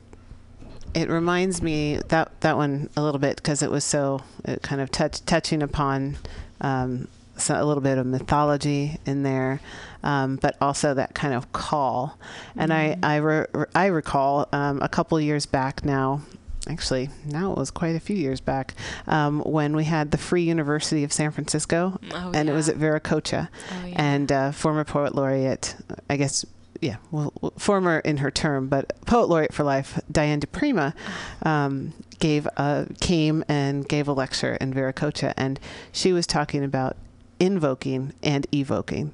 it 0.94 1.08
reminds 1.08 1.60
me 1.62 1.98
that 2.08 2.40
that 2.40 2.56
one 2.56 2.88
a 2.96 3.02
little 3.02 3.18
bit 3.18 3.36
because 3.36 3.62
it 3.62 3.70
was 3.70 3.84
so 3.84 4.22
it 4.44 4.62
kind 4.62 4.80
of 4.80 4.90
touch, 4.90 5.24
touching 5.24 5.62
upon 5.62 6.16
um, 6.60 7.08
so 7.36 7.60
a 7.60 7.64
little 7.64 7.82
bit 7.82 7.98
of 7.98 8.06
mythology 8.06 8.98
in 9.06 9.22
there, 9.22 9.60
um, 10.04 10.36
but 10.36 10.56
also 10.60 10.94
that 10.94 11.14
kind 11.14 11.34
of 11.34 11.50
call. 11.52 12.18
And 12.56 12.70
mm-hmm. 12.70 13.04
I 13.04 13.14
I, 13.14 13.16
re, 13.16 13.46
I 13.74 13.86
recall 13.86 14.48
um, 14.52 14.80
a 14.82 14.88
couple 14.88 15.20
years 15.20 15.46
back 15.46 15.84
now 15.84 16.22
actually 16.66 17.10
now 17.24 17.52
it 17.52 17.58
was 17.58 17.70
quite 17.70 17.96
a 17.96 18.00
few 18.00 18.16
years 18.16 18.40
back 18.40 18.74
um, 19.06 19.40
when 19.40 19.74
we 19.74 19.84
had 19.84 20.10
the 20.10 20.18
Free 20.18 20.42
University 20.42 21.04
of 21.04 21.12
San 21.12 21.30
Francisco, 21.30 21.98
oh, 22.12 22.32
and 22.34 22.46
yeah. 22.46 22.52
it 22.52 22.56
was 22.56 22.68
at 22.68 22.76
Viracocha, 22.76 23.48
oh, 23.50 23.86
yeah. 23.86 23.94
and 23.96 24.32
uh, 24.32 24.52
former 24.52 24.84
poet 24.84 25.14
laureate, 25.14 25.76
I 26.08 26.16
guess. 26.16 26.44
Yeah, 26.80 26.96
well, 27.12 27.32
former 27.58 28.00
in 28.00 28.16
her 28.16 28.30
term, 28.32 28.66
but 28.66 28.92
poet 29.06 29.28
laureate 29.28 29.54
for 29.54 29.62
life, 29.62 30.00
Diane 30.10 30.40
di 30.40 30.48
Prima, 30.48 30.94
um, 31.42 31.92
gave 32.18 32.46
a, 32.56 32.88
came 33.00 33.44
and 33.46 33.88
gave 33.88 34.08
a 34.08 34.12
lecture 34.12 34.56
in 34.60 34.74
Viracocha, 34.74 35.32
and 35.36 35.60
she 35.92 36.12
was 36.12 36.26
talking 36.26 36.64
about 36.64 36.96
invoking 37.38 38.12
and 38.22 38.48
evoking, 38.52 39.12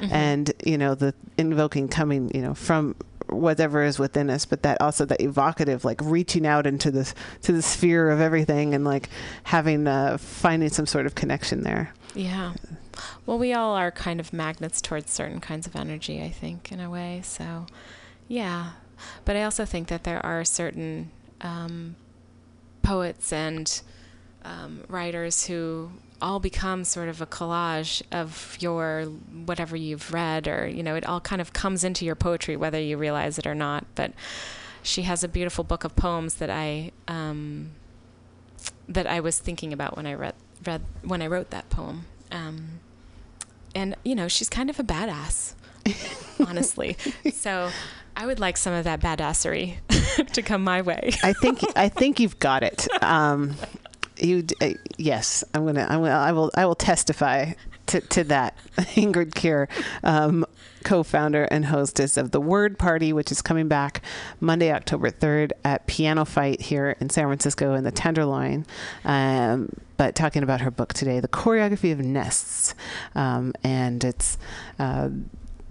mm-hmm. 0.00 0.12
and 0.12 0.52
you 0.64 0.78
know 0.78 0.94
the 0.94 1.14
invoking 1.36 1.88
coming 1.88 2.30
you 2.34 2.40
know 2.40 2.54
from 2.54 2.94
whatever 3.32 3.82
is 3.82 3.98
within 3.98 4.30
us, 4.30 4.44
but 4.44 4.62
that 4.62 4.80
also 4.80 5.04
that 5.04 5.20
evocative, 5.20 5.84
like 5.84 6.00
reaching 6.02 6.46
out 6.46 6.66
into 6.66 6.90
the 6.90 7.12
to 7.42 7.52
the 7.52 7.62
sphere 7.62 8.10
of 8.10 8.20
everything 8.20 8.74
and 8.74 8.84
like 8.84 9.08
having 9.44 9.86
uh, 9.86 10.18
finding 10.18 10.68
some 10.68 10.86
sort 10.86 11.06
of 11.06 11.14
connection 11.14 11.62
there. 11.62 11.92
Yeah. 12.14 12.54
Well, 13.26 13.38
we 13.38 13.52
all 13.54 13.74
are 13.74 13.90
kind 13.90 14.20
of 14.20 14.32
magnets 14.32 14.80
towards 14.80 15.10
certain 15.10 15.40
kinds 15.40 15.66
of 15.66 15.76
energy, 15.76 16.22
I 16.22 16.30
think, 16.30 16.72
in 16.72 16.80
a 16.80 16.90
way. 16.90 17.20
So, 17.24 17.66
yeah. 18.28 18.72
But 19.24 19.36
I 19.36 19.44
also 19.44 19.64
think 19.64 19.88
that 19.88 20.04
there 20.04 20.24
are 20.24 20.44
certain 20.44 21.10
um, 21.40 21.96
poets 22.82 23.32
and 23.32 23.80
um, 24.44 24.84
writers 24.88 25.46
who 25.46 25.90
all 26.20 26.40
become 26.40 26.84
sort 26.84 27.08
of 27.08 27.20
a 27.20 27.26
collage 27.26 28.02
of 28.12 28.56
your 28.60 29.04
whatever 29.46 29.76
you've 29.76 30.12
read 30.12 30.46
or 30.46 30.66
you 30.66 30.82
know 30.82 30.94
it 30.94 31.06
all 31.06 31.20
kind 31.20 31.40
of 31.40 31.52
comes 31.52 31.84
into 31.84 32.04
your 32.04 32.14
poetry 32.14 32.56
whether 32.56 32.80
you 32.80 32.96
realize 32.96 33.38
it 33.38 33.46
or 33.46 33.54
not 33.54 33.84
but 33.94 34.12
she 34.82 35.02
has 35.02 35.22
a 35.22 35.28
beautiful 35.28 35.64
book 35.64 35.84
of 35.84 35.94
poems 35.96 36.34
that 36.34 36.50
I 36.50 36.90
um, 37.08 37.72
that 38.88 39.06
I 39.06 39.20
was 39.20 39.38
thinking 39.38 39.72
about 39.72 39.96
when 39.96 40.06
I 40.06 40.14
read 40.14 40.34
read 40.64 40.82
when 41.02 41.22
I 41.22 41.26
wrote 41.26 41.50
that 41.50 41.68
poem 41.70 42.06
um, 42.32 42.80
and 43.74 43.96
you 44.04 44.14
know 44.14 44.28
she's 44.28 44.48
kind 44.48 44.70
of 44.70 44.78
a 44.78 44.84
badass 44.84 45.54
honestly 46.46 46.96
so 47.32 47.70
I 48.16 48.26
would 48.26 48.40
like 48.40 48.56
some 48.56 48.72
of 48.72 48.84
that 48.84 49.00
badassery 49.00 49.76
to 50.32 50.42
come 50.42 50.62
my 50.62 50.82
way. 50.82 51.12
I 51.22 51.32
think 51.32 51.60
I 51.76 51.88
think 51.88 52.20
you've 52.20 52.38
got 52.38 52.62
it. 52.62 52.86
Um, 53.02 53.54
you 54.22 54.44
uh, 54.60 54.70
yes 54.98 55.42
i'm 55.54 55.66
gonna 55.66 55.86
i'm 55.88 56.00
gonna 56.00 56.10
i 56.10 56.32
will 56.32 56.50
i 56.54 56.64
will 56.64 56.74
testify 56.74 57.52
to, 57.90 58.00
to 58.00 58.24
that. 58.24 58.56
Ingrid 58.76 59.34
Keir, 59.34 59.68
um, 60.02 60.46
co 60.84 61.02
founder 61.02 61.44
and 61.44 61.66
hostess 61.66 62.16
of 62.16 62.30
The 62.30 62.40
Word 62.40 62.78
Party, 62.78 63.12
which 63.12 63.30
is 63.30 63.42
coming 63.42 63.68
back 63.68 64.02
Monday, 64.40 64.72
October 64.72 65.10
3rd 65.10 65.52
at 65.64 65.86
Piano 65.86 66.24
Fight 66.24 66.62
here 66.62 66.96
in 67.00 67.10
San 67.10 67.26
Francisco 67.26 67.74
in 67.74 67.84
the 67.84 67.90
Tenderloin. 67.90 68.64
Um, 69.04 69.70
but 69.96 70.14
talking 70.14 70.42
about 70.42 70.62
her 70.62 70.70
book 70.70 70.94
today, 70.94 71.20
The 71.20 71.28
Choreography 71.28 71.92
of 71.92 71.98
Nests. 71.98 72.74
Um, 73.14 73.52
and 73.62 74.02
it's. 74.02 74.38
Uh, 74.78 75.10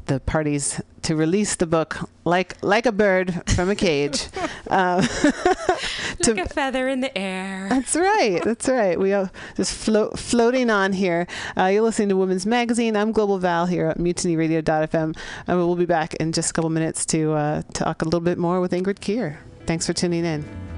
the 0.10 0.20
parties 0.20 0.82
to 1.04 1.16
release 1.16 1.56
the 1.56 1.68
book 1.68 2.10
like 2.26 2.62
like 2.64 2.86
a 2.86 2.92
bird 2.92 3.44
from 3.56 3.70
a 3.70 3.76
cage. 3.76 4.28
um, 4.68 5.02
like 6.28 6.38
a 6.38 6.50
feather 6.50 6.90
in 6.90 7.00
the 7.02 7.16
air. 7.18 7.70
That's 7.70 7.96
right. 7.96 8.42
That's 8.44 8.68
right. 8.68 9.00
We 9.00 9.14
are 9.14 9.32
just 9.56 9.74
float, 9.74 10.20
floating 10.20 10.70
on 10.70 10.94
here. 10.94 11.28
Uh, 11.56 11.66
you're 11.66 11.84
listening 11.84 12.10
to 12.10 12.18
Women's 12.18 12.46
Magazine. 12.46 12.98
I'm 12.98 13.12
Global 13.12 13.38
Val 13.38 13.68
here 13.68 13.86
at 13.86 13.98
MutinyRadio.fm. 13.98 15.18
And 15.48 15.58
we'll 15.58 15.76
be 15.76 15.86
back 15.86 16.16
in 16.16 16.32
just 16.32 16.50
a 16.50 16.54
couple 16.54 16.70
minutes 16.70 17.06
to 17.08 17.34
uh, 17.34 17.62
talk 17.74 18.02
a 18.02 18.06
little 18.06 18.20
bit 18.20 18.38
more 18.38 18.60
with 18.60 18.72
Ingrid 18.72 19.00
Keir. 19.00 19.40
Thanks 19.66 19.86
for 19.86 19.94
tuning 19.94 20.26
in. 20.26 20.69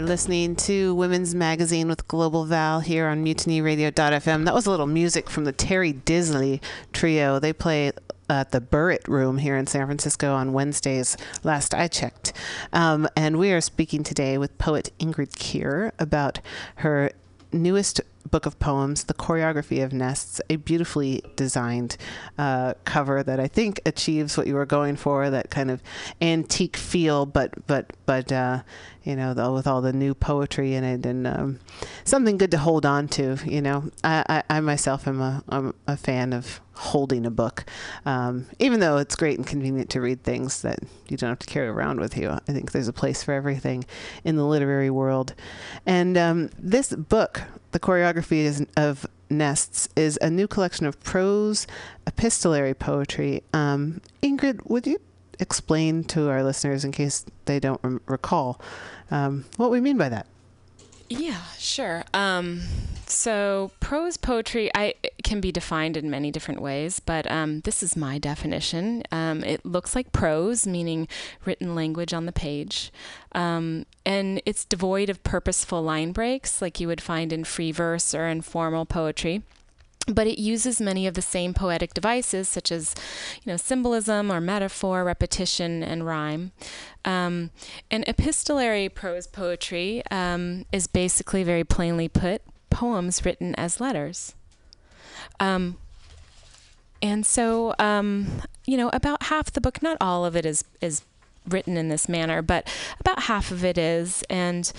Listening 0.00 0.56
to 0.56 0.94
Women's 0.94 1.34
Magazine 1.34 1.88
with 1.88 2.08
Global 2.08 2.44
Val 2.44 2.80
here 2.80 3.06
on 3.06 3.24
MutinyRadio.fm. 3.24 4.44
That 4.44 4.54
was 4.54 4.66
a 4.66 4.70
little 4.70 4.86
music 4.86 5.28
from 5.28 5.44
the 5.44 5.52
Terry 5.52 5.92
Disley 5.92 6.60
Trio. 6.92 7.38
They 7.38 7.52
play 7.52 7.92
at 8.28 8.52
the 8.52 8.60
Burritt 8.60 9.08
Room 9.08 9.38
here 9.38 9.56
in 9.56 9.66
San 9.66 9.86
Francisco 9.86 10.34
on 10.34 10.52
Wednesdays, 10.52 11.16
last 11.42 11.74
I 11.74 11.88
checked. 11.88 12.32
Um, 12.72 13.08
and 13.16 13.38
we 13.38 13.52
are 13.52 13.60
speaking 13.60 14.02
today 14.02 14.38
with 14.38 14.56
poet 14.58 14.92
Ingrid 14.98 15.36
Keir 15.36 15.92
about 15.98 16.40
her 16.76 17.10
newest 17.52 18.00
book 18.28 18.46
of 18.46 18.58
poems, 18.58 19.04
The 19.04 19.14
Choreography 19.14 19.82
of 19.84 19.92
Nests, 19.92 20.40
a 20.50 20.56
beautifully 20.56 21.22
designed 21.36 21.96
uh, 22.38 22.74
cover 22.84 23.22
that 23.22 23.40
I 23.40 23.48
think 23.48 23.80
achieves 23.86 24.36
what 24.36 24.46
you 24.46 24.54
were 24.54 24.66
going 24.66 24.96
for, 24.96 25.30
that 25.30 25.50
kind 25.50 25.70
of 25.70 25.82
antique 26.20 26.76
feel, 26.76 27.26
but, 27.26 27.66
but, 27.66 27.92
but, 28.06 28.30
uh, 28.32 28.62
you 29.02 29.16
know, 29.16 29.32
the, 29.32 29.50
with 29.50 29.66
all 29.66 29.80
the 29.80 29.92
new 29.92 30.14
poetry 30.14 30.74
in 30.74 30.84
it 30.84 31.06
and 31.06 31.26
um, 31.26 31.60
something 32.04 32.36
good 32.36 32.50
to 32.50 32.58
hold 32.58 32.84
on 32.84 33.08
to. 33.08 33.38
You 33.46 33.62
know, 33.62 33.90
I, 34.04 34.24
I, 34.28 34.56
I 34.56 34.60
myself 34.60 35.08
am 35.08 35.20
a, 35.20 35.42
I'm 35.48 35.74
a 35.86 35.96
fan 35.96 36.32
of 36.32 36.60
holding 36.74 37.26
a 37.26 37.30
book, 37.30 37.64
um, 38.06 38.46
even 38.58 38.80
though 38.80 38.96
it's 38.96 39.16
great 39.16 39.38
and 39.38 39.46
convenient 39.46 39.90
to 39.90 40.00
read 40.00 40.22
things 40.22 40.62
that 40.62 40.78
you 41.08 41.16
don't 41.16 41.28
have 41.30 41.38
to 41.38 41.46
carry 41.46 41.68
around 41.68 42.00
with 42.00 42.16
you. 42.16 42.30
I 42.30 42.52
think 42.52 42.72
there's 42.72 42.88
a 42.88 42.92
place 42.92 43.22
for 43.22 43.32
everything 43.32 43.84
in 44.24 44.36
the 44.36 44.46
literary 44.46 44.90
world. 44.90 45.34
And 45.84 46.16
um, 46.16 46.50
this 46.58 46.94
book, 46.94 47.42
The 47.72 47.80
Choreography 47.80 48.09
of 48.76 49.06
Nests, 49.28 49.88
is 49.94 50.18
a 50.20 50.28
new 50.28 50.48
collection 50.48 50.86
of 50.86 50.98
prose, 51.00 51.66
epistolary 52.06 52.74
poetry. 52.74 53.42
Um, 53.52 54.00
Ingrid, 54.22 54.68
would 54.68 54.86
you 54.86 55.00
explain 55.38 56.04
to 56.04 56.28
our 56.28 56.42
listeners, 56.42 56.84
in 56.84 56.92
case 56.92 57.24
they 57.44 57.60
don't 57.60 57.80
rem- 57.82 58.00
recall, 58.06 58.60
um, 59.10 59.44
what 59.56 59.70
we 59.70 59.80
mean 59.80 59.96
by 59.96 60.08
that? 60.08 60.26
Yeah, 61.08 61.40
sure. 61.58 62.04
Um, 62.12 62.62
so 63.10 63.70
prose 63.80 64.16
poetry 64.16 64.70
I 64.74 64.94
can 65.22 65.40
be 65.40 65.52
defined 65.52 65.96
in 65.96 66.10
many 66.10 66.30
different 66.30 66.62
ways, 66.62 67.00
but 67.00 67.30
um, 67.30 67.60
this 67.60 67.82
is 67.82 67.96
my 67.96 68.18
definition. 68.18 69.02
Um, 69.10 69.42
it 69.44 69.64
looks 69.64 69.94
like 69.94 70.12
prose, 70.12 70.66
meaning 70.66 71.08
written 71.44 71.74
language 71.74 72.14
on 72.14 72.26
the 72.26 72.32
page, 72.32 72.92
um, 73.32 73.86
and 74.06 74.40
it's 74.46 74.64
devoid 74.64 75.10
of 75.10 75.22
purposeful 75.22 75.82
line 75.82 76.12
breaks 76.12 76.62
like 76.62 76.80
you 76.80 76.88
would 76.88 77.00
find 77.00 77.32
in 77.32 77.44
free 77.44 77.72
verse 77.72 78.14
or 78.14 78.26
informal 78.26 78.86
poetry. 78.86 79.42
But 80.06 80.26
it 80.26 80.40
uses 80.40 80.80
many 80.80 81.06
of 81.06 81.14
the 81.14 81.22
same 81.22 81.52
poetic 81.52 81.92
devices 81.94 82.48
such 82.48 82.72
as 82.72 82.94
you 83.44 83.52
know 83.52 83.56
symbolism 83.56 84.32
or 84.32 84.40
metaphor 84.40 85.04
repetition 85.04 85.82
and 85.82 86.06
rhyme. 86.06 86.52
Um, 87.04 87.50
and 87.90 88.04
epistolary 88.08 88.88
prose 88.88 89.26
poetry 89.26 90.02
um, 90.10 90.64
is 90.72 90.86
basically 90.86 91.44
very 91.44 91.64
plainly 91.64 92.08
put 92.08 92.42
poems 92.70 93.24
written 93.24 93.54
as 93.56 93.80
letters 93.80 94.34
um, 95.38 95.76
and 97.02 97.24
so 97.26 97.74
um, 97.78 98.42
you 98.66 98.76
know 98.76 98.90
about 98.92 99.24
half 99.24 99.50
the 99.52 99.60
book 99.60 99.82
not 99.82 99.96
all 100.00 100.24
of 100.24 100.36
it 100.36 100.46
is 100.46 100.64
is 100.80 101.02
written 101.48 101.76
in 101.76 101.88
this 101.88 102.08
manner 102.08 102.42
but 102.42 102.70
about 103.00 103.22
half 103.24 103.50
of 103.50 103.64
it 103.64 103.78
is 103.78 104.22
and 104.28 104.72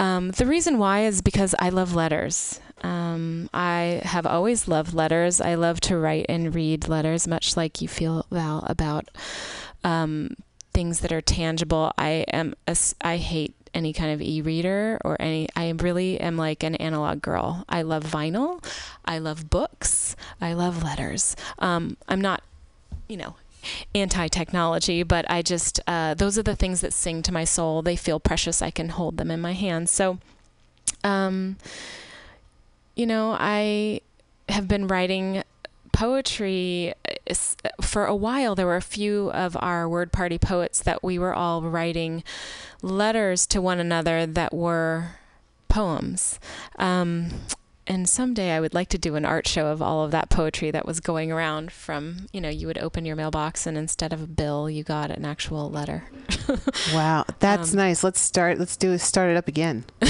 um, 0.00 0.30
the 0.30 0.46
reason 0.46 0.78
why 0.78 1.00
is 1.04 1.20
because 1.20 1.54
I 1.58 1.68
love 1.68 1.94
letters. 1.94 2.58
Um, 2.80 3.50
I 3.52 4.00
have 4.02 4.24
always 4.24 4.66
loved 4.66 4.94
letters. 4.94 5.42
I 5.42 5.56
love 5.56 5.78
to 5.82 5.98
write 5.98 6.24
and 6.26 6.54
read 6.54 6.88
letters, 6.88 7.28
much 7.28 7.54
like 7.54 7.82
you 7.82 7.86
feel, 7.86 8.24
Val, 8.30 8.64
about 8.66 9.10
um, 9.84 10.36
things 10.72 11.00
that 11.00 11.12
are 11.12 11.20
tangible. 11.20 11.92
I 11.98 12.24
am 12.32 12.54
a, 12.66 12.74
I 13.02 13.18
hate 13.18 13.54
any 13.74 13.92
kind 13.92 14.12
of 14.12 14.20
e-reader 14.20 14.98
or 15.04 15.16
any 15.20 15.48
I 15.56 15.70
really 15.70 16.20
am 16.20 16.36
like 16.36 16.62
an 16.62 16.74
analog 16.76 17.22
girl. 17.22 17.64
I 17.68 17.82
love 17.82 18.04
vinyl. 18.04 18.64
I 19.04 19.18
love 19.18 19.50
books. 19.50 20.16
I 20.40 20.52
love 20.52 20.82
letters. 20.82 21.36
Um, 21.58 21.96
I'm 22.08 22.20
not, 22.20 22.42
you 23.08 23.16
know, 23.16 23.36
anti-technology, 23.94 25.02
but 25.02 25.30
I 25.30 25.42
just 25.42 25.80
uh, 25.86 26.14
those 26.14 26.38
are 26.38 26.42
the 26.42 26.56
things 26.56 26.80
that 26.80 26.92
sing 26.92 27.22
to 27.22 27.32
my 27.32 27.44
soul. 27.44 27.82
They 27.82 27.96
feel 27.96 28.20
precious. 28.20 28.62
I 28.62 28.70
can 28.70 28.90
hold 28.90 29.16
them 29.16 29.30
in 29.30 29.40
my 29.40 29.52
hands. 29.52 29.90
So, 29.90 30.18
um, 31.04 31.56
you 32.96 33.06
know, 33.06 33.36
I 33.38 34.00
have 34.48 34.66
been 34.66 34.86
writing 34.86 35.42
poetry 35.92 36.94
for 37.80 38.06
a 38.06 38.14
while. 38.14 38.54
There 38.54 38.66
were 38.66 38.76
a 38.76 38.82
few 38.82 39.30
of 39.32 39.56
our 39.60 39.88
word 39.88 40.12
party 40.12 40.38
poets 40.38 40.80
that 40.82 41.02
we 41.02 41.18
were 41.18 41.34
all 41.34 41.62
writing 41.62 42.22
letters 42.82 43.46
to 43.48 43.60
one 43.60 43.80
another 43.80 44.26
that 44.26 44.54
were 44.54 45.16
poems. 45.68 46.38
Um, 46.78 47.30
and 47.90 48.08
someday 48.08 48.52
I 48.52 48.60
would 48.60 48.72
like 48.72 48.88
to 48.90 48.98
do 48.98 49.16
an 49.16 49.24
art 49.24 49.48
show 49.48 49.66
of 49.66 49.82
all 49.82 50.04
of 50.04 50.12
that 50.12 50.30
poetry 50.30 50.70
that 50.70 50.86
was 50.86 51.00
going 51.00 51.32
around 51.32 51.72
from, 51.72 52.28
you 52.32 52.40
know, 52.40 52.48
you 52.48 52.68
would 52.68 52.78
open 52.78 53.04
your 53.04 53.16
mailbox 53.16 53.66
and 53.66 53.76
instead 53.76 54.12
of 54.12 54.22
a 54.22 54.28
bill, 54.28 54.70
you 54.70 54.84
got 54.84 55.10
an 55.10 55.24
actual 55.24 55.68
letter. 55.68 56.04
wow, 56.94 57.24
that's 57.40 57.72
um, 57.72 57.78
nice. 57.78 58.04
Let's 58.04 58.20
start. 58.20 58.60
Let's 58.60 58.76
do 58.76 58.96
start 58.98 59.30
it 59.30 59.36
up 59.36 59.48
again. 59.48 59.84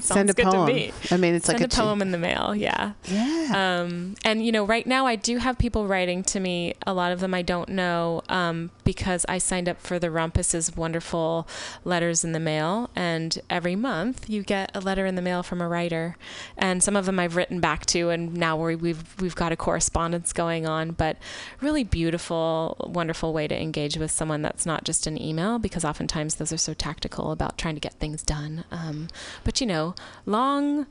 Send 0.00 0.30
a 0.30 0.34
poem. 0.34 0.68
Me. 0.68 0.90
I 1.10 1.18
mean, 1.18 1.34
it's 1.34 1.44
Send 1.44 1.60
like 1.60 1.70
a, 1.70 1.74
a 1.74 1.84
poem 1.84 2.00
in 2.00 2.12
the 2.12 2.18
mail. 2.18 2.54
Yeah. 2.54 2.92
Yeah. 3.04 3.82
Um, 3.82 4.14
and 4.24 4.42
you 4.42 4.50
know, 4.50 4.64
right 4.64 4.86
now 4.86 5.04
I 5.04 5.16
do 5.16 5.36
have 5.36 5.58
people 5.58 5.86
writing 5.86 6.22
to 6.24 6.40
me. 6.40 6.76
A 6.86 6.94
lot 6.94 7.12
of 7.12 7.20
them 7.20 7.34
I 7.34 7.42
don't 7.42 7.68
know 7.68 8.22
um, 8.30 8.70
because 8.84 9.26
I 9.28 9.36
signed 9.36 9.68
up 9.68 9.82
for 9.82 9.98
the 9.98 10.10
Rumpus's 10.10 10.74
wonderful 10.74 11.46
letters 11.84 12.24
in 12.24 12.32
the 12.32 12.40
mail, 12.40 12.88
and 12.96 13.38
every 13.50 13.76
month 13.76 14.30
you 14.30 14.42
get 14.42 14.70
a 14.74 14.80
letter 14.80 15.04
in 15.04 15.14
the 15.14 15.22
mail 15.22 15.42
from 15.42 15.60
a 15.60 15.68
writer, 15.68 16.16
and 16.56 16.82
some 16.82 16.96
of 16.96 17.04
them 17.04 17.17
I've 17.18 17.36
written 17.36 17.60
back 17.60 17.86
to, 17.86 18.10
and 18.10 18.34
now 18.34 18.56
we've 18.56 19.20
we've 19.20 19.34
got 19.34 19.52
a 19.52 19.56
correspondence 19.56 20.32
going 20.32 20.66
on. 20.66 20.92
But 20.92 21.16
really 21.60 21.84
beautiful, 21.84 22.76
wonderful 22.88 23.32
way 23.32 23.48
to 23.48 23.60
engage 23.60 23.96
with 23.96 24.10
someone 24.10 24.42
that's 24.42 24.66
not 24.66 24.84
just 24.84 25.06
an 25.06 25.20
email, 25.20 25.58
because 25.58 25.84
oftentimes 25.84 26.36
those 26.36 26.52
are 26.52 26.58
so 26.58 26.74
tactical 26.74 27.32
about 27.32 27.58
trying 27.58 27.74
to 27.74 27.80
get 27.80 27.94
things 27.94 28.22
done. 28.22 28.64
Um, 28.70 29.08
but 29.44 29.60
you 29.60 29.66
know, 29.66 29.94
long 30.26 30.86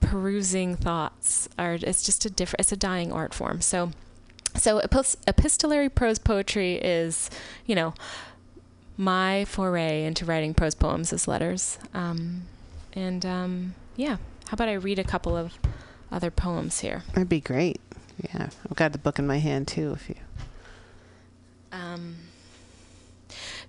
perusing 0.00 0.76
thoughts 0.76 1.48
are 1.58 1.74
it's 1.74 2.02
just 2.02 2.24
a 2.24 2.30
different 2.30 2.60
it's 2.60 2.72
a 2.72 2.76
dying 2.76 3.12
art 3.12 3.34
form. 3.34 3.60
So 3.60 3.90
so 4.56 4.78
epistolary 4.78 5.88
prose 5.88 6.18
poetry 6.18 6.74
is, 6.74 7.30
you 7.66 7.74
know, 7.74 7.94
my 8.96 9.44
foray 9.46 10.04
into 10.04 10.24
writing 10.24 10.54
prose 10.54 10.74
poems 10.74 11.12
as 11.12 11.28
letters. 11.28 11.78
Um, 11.94 12.42
and 12.92 13.24
um, 13.24 13.74
yeah, 13.96 14.16
how 14.50 14.56
about 14.56 14.68
I 14.68 14.72
read 14.72 14.98
a 14.98 15.04
couple 15.04 15.36
of 15.36 15.52
other 16.10 16.32
poems 16.32 16.80
here? 16.80 17.04
That'd 17.14 17.28
be 17.28 17.40
great. 17.40 17.80
Yeah, 18.20 18.48
I've 18.68 18.74
got 18.74 18.90
the 18.90 18.98
book 18.98 19.20
in 19.20 19.26
my 19.26 19.38
hand 19.38 19.68
too. 19.68 19.92
If 19.92 20.08
you. 20.08 20.16
Um, 21.70 22.16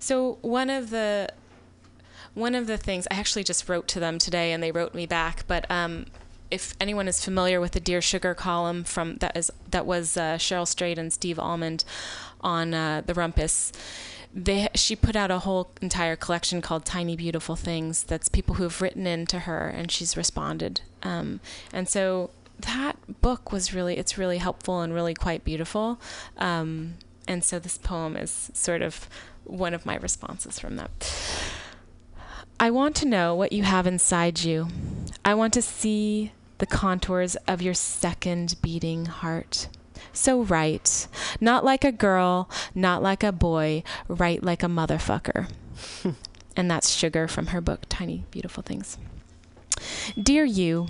so 0.00 0.38
one 0.42 0.70
of 0.70 0.90
the 0.90 1.28
one 2.34 2.56
of 2.56 2.66
the 2.66 2.76
things 2.76 3.06
I 3.12 3.14
actually 3.14 3.44
just 3.44 3.68
wrote 3.68 3.86
to 3.88 4.00
them 4.00 4.18
today, 4.18 4.50
and 4.50 4.60
they 4.60 4.72
wrote 4.72 4.92
me 4.92 5.06
back. 5.06 5.44
But 5.46 5.70
um, 5.70 6.06
if 6.50 6.74
anyone 6.80 7.06
is 7.06 7.24
familiar 7.24 7.60
with 7.60 7.72
the 7.72 7.80
Dear 7.80 8.02
Sugar 8.02 8.34
column 8.34 8.82
from 8.82 9.18
that 9.18 9.36
is 9.36 9.52
that 9.70 9.86
was 9.86 10.16
uh, 10.16 10.34
Cheryl 10.34 10.66
Strayed 10.66 10.98
and 10.98 11.12
Steve 11.12 11.38
Almond 11.38 11.84
on 12.40 12.74
uh, 12.74 13.02
the 13.06 13.14
Rumpus 13.14 13.70
they 14.34 14.68
she 14.74 14.96
put 14.96 15.14
out 15.14 15.30
a 15.30 15.40
whole 15.40 15.70
entire 15.80 16.16
collection 16.16 16.62
called 16.62 16.84
Tiny 16.84 17.16
Beautiful 17.16 17.56
Things. 17.56 18.02
That's 18.02 18.28
people 18.28 18.54
who 18.56 18.62
have 18.62 18.80
written 18.80 19.06
in 19.06 19.26
to 19.26 19.40
her, 19.40 19.68
and 19.68 19.90
she's 19.90 20.16
responded. 20.16 20.80
Um, 21.02 21.40
and 21.72 21.88
so 21.88 22.30
that 22.60 22.96
book 23.20 23.52
was 23.52 23.74
really 23.74 23.98
it's 23.98 24.16
really 24.16 24.38
helpful 24.38 24.80
and 24.80 24.94
really 24.94 25.14
quite 25.14 25.44
beautiful. 25.44 26.00
Um, 26.38 26.94
and 27.28 27.44
so 27.44 27.58
this 27.58 27.78
poem 27.78 28.16
is 28.16 28.50
sort 28.54 28.82
of 28.82 29.08
one 29.44 29.74
of 29.74 29.84
my 29.84 29.96
responses 29.96 30.58
from 30.58 30.76
that. 30.76 30.90
I 32.58 32.70
want 32.70 32.96
to 32.96 33.06
know 33.06 33.34
what 33.34 33.52
you 33.52 33.64
have 33.64 33.86
inside 33.86 34.44
you. 34.44 34.68
I 35.24 35.34
want 35.34 35.52
to 35.54 35.62
see 35.62 36.32
the 36.58 36.66
contours 36.66 37.36
of 37.48 37.60
your 37.60 37.74
second 37.74 38.56
beating 38.62 39.06
heart 39.06 39.68
so 40.12 40.42
write. 40.42 41.08
Not 41.40 41.64
like 41.64 41.84
a 41.84 41.92
girl, 41.92 42.48
not 42.74 43.02
like 43.02 43.22
a 43.22 43.32
boy, 43.32 43.82
write 44.08 44.42
like 44.42 44.62
a 44.62 44.66
motherfucker. 44.66 45.48
and 46.56 46.70
that's 46.70 46.90
Sugar 46.90 47.28
from 47.28 47.48
her 47.48 47.60
book, 47.60 47.82
Tiny 47.88 48.24
Beautiful 48.30 48.62
Things. 48.62 48.98
Dear 50.20 50.44
you, 50.44 50.88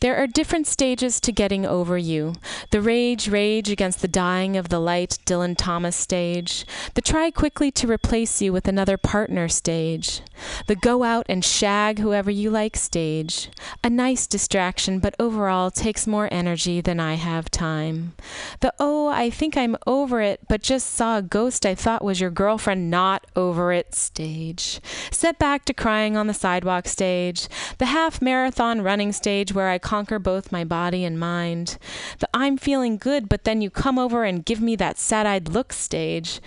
there 0.00 0.16
are 0.16 0.26
different 0.26 0.66
stages 0.66 1.20
to 1.20 1.32
getting 1.32 1.64
over 1.64 1.96
you. 1.96 2.34
The 2.70 2.80
rage, 2.80 3.28
rage 3.28 3.70
against 3.70 4.00
the 4.00 4.08
dying 4.08 4.56
of 4.56 4.68
the 4.68 4.80
light 4.80 5.18
Dylan 5.26 5.56
Thomas 5.56 5.96
stage. 5.96 6.66
The 6.94 7.02
try 7.02 7.30
quickly 7.30 7.70
to 7.72 7.90
replace 7.90 8.42
you 8.42 8.52
with 8.52 8.68
another 8.68 8.96
partner 8.96 9.48
stage. 9.48 10.20
The 10.66 10.76
go 10.76 11.02
out 11.02 11.26
and 11.28 11.44
shag 11.44 11.98
whoever 11.98 12.30
you 12.30 12.50
like 12.50 12.76
stage. 12.76 13.50
A 13.82 13.90
nice 13.90 14.26
distraction, 14.26 14.98
but 14.98 15.14
overall 15.18 15.70
takes 15.70 16.06
more 16.06 16.28
energy 16.30 16.80
than 16.80 17.00
I 17.00 17.14
have 17.14 17.50
time. 17.50 18.14
The 18.60 18.72
oh, 18.78 19.08
I 19.08 19.30
think 19.30 19.56
I'm 19.56 19.76
over 19.86 20.20
it, 20.20 20.40
but 20.48 20.62
just 20.62 20.90
saw 20.90 21.18
a 21.18 21.22
ghost 21.22 21.66
I 21.66 21.74
thought 21.74 22.04
was 22.04 22.20
your 22.20 22.30
girlfriend 22.30 22.90
not 22.90 23.26
over 23.34 23.72
it 23.72 23.94
stage. 23.94 24.80
Set 25.10 25.38
back 25.38 25.64
to 25.66 25.74
crying 25.74 26.16
on 26.16 26.26
the 26.26 26.34
sidewalk 26.34 26.86
stage. 26.88 27.48
The 27.78 27.86
half 27.86 28.17
marathon 28.20 28.82
running 28.82 29.12
stage 29.12 29.52
where 29.52 29.68
I 29.68 29.78
conquer 29.78 30.18
both 30.18 30.52
my 30.52 30.64
body 30.64 31.04
and 31.04 31.18
mind. 31.18 31.78
The 32.18 32.28
I'm 32.34 32.56
feeling 32.56 32.96
good, 32.96 33.28
but 33.28 33.44
then 33.44 33.60
you 33.60 33.70
come 33.70 33.98
over 33.98 34.24
and 34.24 34.44
give 34.44 34.60
me 34.60 34.76
that 34.76 34.98
sad 34.98 35.26
eyed 35.26 35.48
look 35.48 35.72
stage 35.72 36.40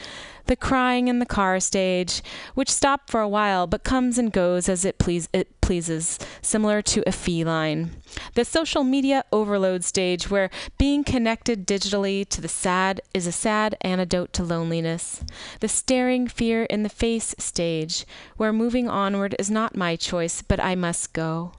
the 0.51 0.55
crying 0.55 1.07
in 1.07 1.19
the 1.19 1.25
car 1.25 1.59
stage, 1.59 2.21
which 2.55 2.69
stopped 2.69 3.09
for 3.09 3.21
a 3.21 3.29
while 3.29 3.67
but 3.67 3.83
comes 3.83 4.17
and 4.17 4.33
goes 4.33 4.67
as 4.67 4.83
it, 4.85 4.97
please, 4.97 5.29
it 5.31 5.61
pleases, 5.61 6.19
similar 6.41 6.81
to 6.81 7.07
a 7.07 7.11
feline. 7.11 7.91
The 8.33 8.43
social 8.43 8.83
media 8.83 9.23
overload 9.31 9.83
stage, 9.83 10.29
where 10.29 10.49
being 10.77 11.03
connected 11.03 11.65
digitally 11.65 12.27
to 12.27 12.41
the 12.41 12.47
sad 12.47 13.01
is 13.13 13.27
a 13.27 13.31
sad 13.31 13.77
antidote 13.81 14.33
to 14.33 14.43
loneliness. 14.43 15.23
The 15.59 15.67
staring 15.67 16.27
fear 16.27 16.63
in 16.63 16.83
the 16.83 16.89
face 16.89 17.33
stage, 17.37 18.05
where 18.37 18.51
moving 18.51 18.89
onward 18.89 19.35
is 19.39 19.49
not 19.49 19.77
my 19.77 19.95
choice, 19.95 20.41
but 20.41 20.59
I 20.59 20.75
must 20.75 21.13
go 21.13 21.53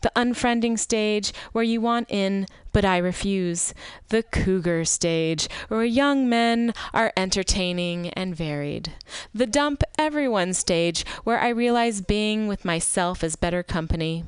the 0.00 0.12
unfriending 0.16 0.78
stage 0.78 1.32
where 1.52 1.64
you 1.64 1.80
want 1.80 2.10
in 2.10 2.46
but 2.72 2.84
I 2.84 2.98
refuse, 2.98 3.72
the 4.10 4.22
cougar 4.22 4.84
stage 4.84 5.48
where 5.68 5.82
young 5.82 6.28
men 6.28 6.74
are 6.92 7.10
entertaining 7.16 8.10
and 8.10 8.36
varied, 8.36 8.92
the 9.32 9.46
dump 9.46 9.82
everyone 9.98 10.52
stage 10.52 11.06
where 11.24 11.40
I 11.40 11.48
realize 11.48 12.02
being 12.02 12.48
with 12.48 12.66
myself 12.66 13.24
is 13.24 13.34
better 13.34 13.62
company 13.62 14.24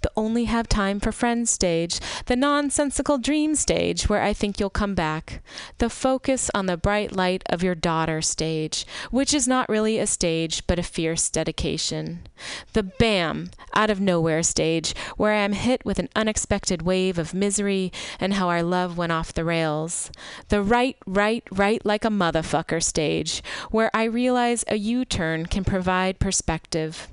the 0.00 0.10
only 0.16 0.44
have 0.44 0.68
time 0.68 1.00
for 1.00 1.12
friends 1.12 1.50
stage, 1.50 2.00
the 2.26 2.36
nonsensical 2.36 3.18
dream 3.18 3.54
stage 3.54 4.08
where 4.08 4.22
I 4.22 4.32
think 4.32 4.58
you'll 4.58 4.70
come 4.70 4.94
back, 4.94 5.42
the 5.78 5.90
focus 5.90 6.50
on 6.54 6.66
the 6.66 6.76
bright 6.76 7.12
light 7.12 7.42
of 7.46 7.62
your 7.62 7.74
daughter 7.74 8.22
stage, 8.22 8.86
which 9.10 9.32
is 9.34 9.48
not 9.48 9.68
really 9.68 9.98
a 9.98 10.06
stage 10.06 10.66
but 10.66 10.78
a 10.78 10.82
fierce 10.82 11.28
dedication, 11.30 12.26
the 12.72 12.82
bam, 12.82 13.50
out 13.74 13.90
of 13.90 14.00
nowhere 14.00 14.42
stage 14.42 14.94
where 15.16 15.32
I 15.32 15.38
am 15.38 15.52
hit 15.52 15.84
with 15.84 15.98
an 15.98 16.08
unexpected 16.16 16.82
wave 16.82 17.18
of 17.18 17.34
misery 17.34 17.92
and 18.18 18.34
how 18.34 18.48
our 18.48 18.62
love 18.62 18.96
went 18.96 19.12
off 19.12 19.32
the 19.32 19.44
rails, 19.44 20.10
the 20.48 20.62
write, 20.62 20.96
write, 21.06 21.44
write 21.50 21.86
like 21.86 22.04
a 22.04 22.08
motherfucker 22.08 22.82
stage 22.82 23.42
where 23.70 23.90
I 23.94 24.04
realize 24.04 24.64
a 24.68 24.76
U 24.76 25.04
turn 25.04 25.46
can 25.46 25.64
provide 25.64 26.18
perspective 26.18 27.08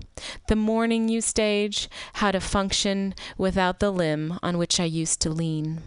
the 0.47 0.55
mourning 0.55 1.09
you 1.09 1.21
stage, 1.21 1.89
how 2.15 2.31
to 2.31 2.39
function 2.39 3.13
without 3.37 3.79
the 3.79 3.91
limb 3.91 4.39
on 4.41 4.57
which 4.57 4.79
I 4.79 4.85
used 4.85 5.21
to 5.21 5.29
lean. 5.29 5.81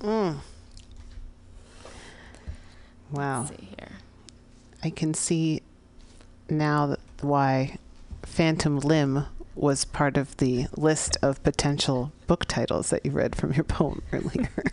Mm. 0.00 0.38
Wow. 3.10 3.46
see 3.46 3.68
here. 3.78 3.92
I 4.82 4.90
can 4.90 5.14
see 5.14 5.62
now 6.48 6.96
why 7.20 7.78
Phantom 8.22 8.78
Limb 8.78 9.26
was 9.54 9.84
part 9.84 10.16
of 10.16 10.36
the 10.38 10.66
list 10.76 11.16
of 11.22 11.42
potential 11.42 12.12
book 12.26 12.46
titles 12.46 12.90
that 12.90 13.04
you 13.04 13.10
read 13.10 13.36
from 13.36 13.52
your 13.52 13.64
poem 13.64 14.02
earlier. 14.12 14.48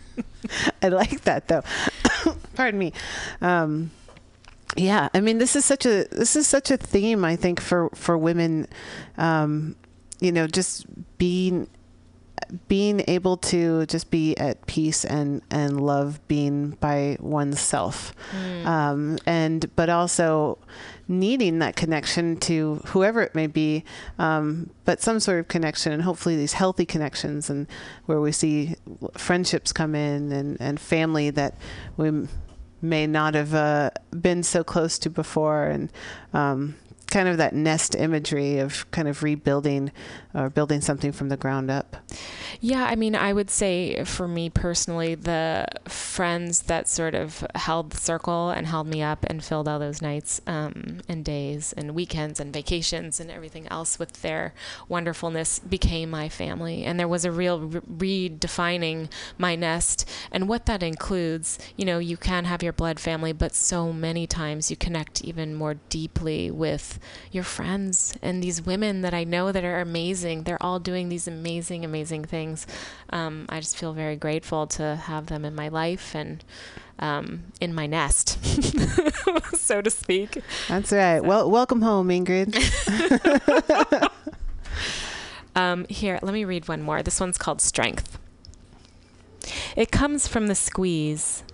I 0.82 0.88
like 0.88 1.22
that 1.22 1.48
though. 1.48 1.62
Pardon 2.54 2.78
me. 2.78 2.92
Um, 3.40 3.90
yeah, 4.76 5.08
I 5.14 5.20
mean, 5.20 5.38
this 5.38 5.56
is 5.56 5.64
such 5.64 5.86
a 5.86 6.06
this 6.10 6.36
is 6.36 6.46
such 6.46 6.70
a 6.70 6.76
theme. 6.76 7.24
I 7.24 7.36
think 7.36 7.60
for 7.60 7.90
for 7.94 8.16
women, 8.18 8.68
um, 9.16 9.76
you 10.20 10.32
know, 10.32 10.46
just 10.46 10.86
being 11.18 11.68
being 12.66 13.04
able 13.08 13.36
to 13.36 13.84
just 13.86 14.10
be 14.10 14.36
at 14.36 14.66
peace 14.66 15.04
and 15.04 15.42
and 15.50 15.80
love 15.80 16.20
being 16.28 16.70
by 16.80 17.16
oneself, 17.20 18.14
mm. 18.32 18.66
um, 18.66 19.18
and 19.26 19.74
but 19.74 19.88
also 19.88 20.58
needing 21.08 21.58
that 21.58 21.74
connection 21.74 22.36
to 22.36 22.82
whoever 22.86 23.22
it 23.22 23.34
may 23.34 23.46
be, 23.46 23.84
um, 24.18 24.70
but 24.84 25.00
some 25.00 25.18
sort 25.18 25.40
of 25.40 25.48
connection, 25.48 25.92
and 25.92 26.02
hopefully 26.02 26.36
these 26.36 26.52
healthy 26.52 26.86
connections, 26.86 27.50
and 27.50 27.66
where 28.06 28.20
we 28.20 28.32
see 28.32 28.76
friendships 29.16 29.72
come 29.72 29.94
in 29.94 30.30
and 30.32 30.56
and 30.60 30.78
family 30.80 31.30
that 31.30 31.54
we 31.96 32.26
may 32.80 33.06
not 33.06 33.34
have 33.34 33.54
uh, 33.54 33.90
been 34.18 34.42
so 34.42 34.62
close 34.62 34.98
to 35.00 35.10
before, 35.10 35.64
and 35.64 35.90
um, 36.32 36.76
kind 37.10 37.28
of 37.28 37.38
that 37.38 37.54
nest 37.54 37.94
imagery 37.94 38.58
of 38.58 38.90
kind 38.90 39.08
of 39.08 39.22
rebuilding 39.22 39.90
or 40.34 40.50
building 40.50 40.80
something 40.80 41.10
from 41.10 41.30
the 41.30 41.36
ground 41.36 41.70
up. 41.70 41.96
Yeah, 42.60 42.84
I 42.84 42.96
mean, 42.96 43.14
I 43.14 43.32
would 43.32 43.50
say 43.50 44.04
for 44.04 44.28
me 44.28 44.50
personally, 44.50 45.14
the 45.14 45.66
friends 45.86 46.62
that 46.62 46.88
sort 46.88 47.14
of 47.14 47.46
held 47.54 47.90
the 47.90 47.96
circle 47.96 48.50
and 48.50 48.66
held 48.66 48.88
me 48.88 49.02
up 49.02 49.24
and 49.28 49.42
filled 49.42 49.68
all 49.68 49.78
those 49.78 50.02
nights 50.02 50.40
um, 50.46 51.00
and 51.08 51.24
days 51.24 51.72
and 51.76 51.94
weekends 51.94 52.40
and 52.40 52.52
vacations 52.52 53.20
and 53.20 53.30
everything 53.30 53.66
else 53.68 53.98
with 53.98 54.20
their 54.22 54.52
wonderfulness 54.88 55.60
became 55.60 56.10
my 56.10 56.28
family. 56.28 56.84
And 56.84 57.00
there 57.00 57.08
was 57.08 57.24
a 57.24 57.32
real 57.32 57.60
re- 57.60 58.28
redefining 58.28 59.10
my 59.38 59.54
nest 59.54 60.04
and 60.30 60.48
what 60.48 60.66
that 60.66 60.82
includes. 60.82 61.58
You 61.76 61.86
know, 61.86 61.98
you 61.98 62.16
can 62.16 62.44
have 62.44 62.62
your 62.62 62.72
blood 62.72 63.00
family, 63.00 63.32
but 63.32 63.54
so 63.54 63.92
many 63.92 64.26
times 64.26 64.70
you 64.70 64.76
connect 64.76 65.24
even 65.24 65.54
more 65.54 65.74
deeply 65.88 66.50
with 66.50 66.97
your 67.30 67.44
friends 67.44 68.14
and 68.22 68.42
these 68.42 68.62
women 68.62 69.02
that 69.02 69.14
I 69.14 69.24
know 69.24 69.52
that 69.52 69.64
are 69.64 69.80
amazing. 69.80 70.44
They're 70.44 70.62
all 70.62 70.78
doing 70.78 71.08
these 71.08 71.28
amazing, 71.28 71.84
amazing 71.84 72.24
things. 72.24 72.66
Um, 73.10 73.46
I 73.48 73.60
just 73.60 73.76
feel 73.76 73.92
very 73.92 74.16
grateful 74.16 74.66
to 74.68 74.96
have 74.96 75.26
them 75.26 75.44
in 75.44 75.54
my 75.54 75.68
life 75.68 76.14
and 76.14 76.44
um, 76.98 77.44
in 77.60 77.74
my 77.74 77.86
nest, 77.86 78.38
so 79.56 79.80
to 79.80 79.90
speak. 79.90 80.42
That's 80.68 80.92
right. 80.92 81.20
So. 81.20 81.28
Well, 81.28 81.50
welcome 81.50 81.82
home, 81.82 82.08
Ingrid. 82.08 82.56
um, 85.56 85.86
here, 85.88 86.18
let 86.22 86.34
me 86.34 86.44
read 86.44 86.66
one 86.68 86.82
more. 86.82 87.02
This 87.02 87.20
one's 87.20 87.38
called 87.38 87.60
Strength. 87.60 88.18
It 89.76 89.92
comes 89.92 90.26
from 90.26 90.48
the 90.48 90.54
squeeze 90.54 91.44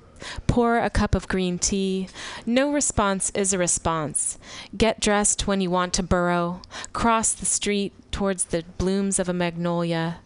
Pour 0.47 0.79
a 0.79 0.91
cup 0.91 1.14
of 1.14 1.29
green 1.29 1.59
tea. 1.59 2.09
No 2.47 2.72
response 2.72 3.31
is 3.31 3.53
a 3.53 3.59
response. 3.59 4.39
Get 4.77 5.01
dressed 5.01 5.47
when 5.47 5.61
you 5.61 5.70
want 5.70 5.93
to 5.95 6.03
burrow. 6.03 6.62
Cross 6.93 7.35
the 7.35 7.47
street 7.47 7.93
towards 8.11 8.45
the 8.47 8.64
blooms 8.79 9.18
of 9.18 9.29
a 9.29 9.33
magnolia. 9.33 10.18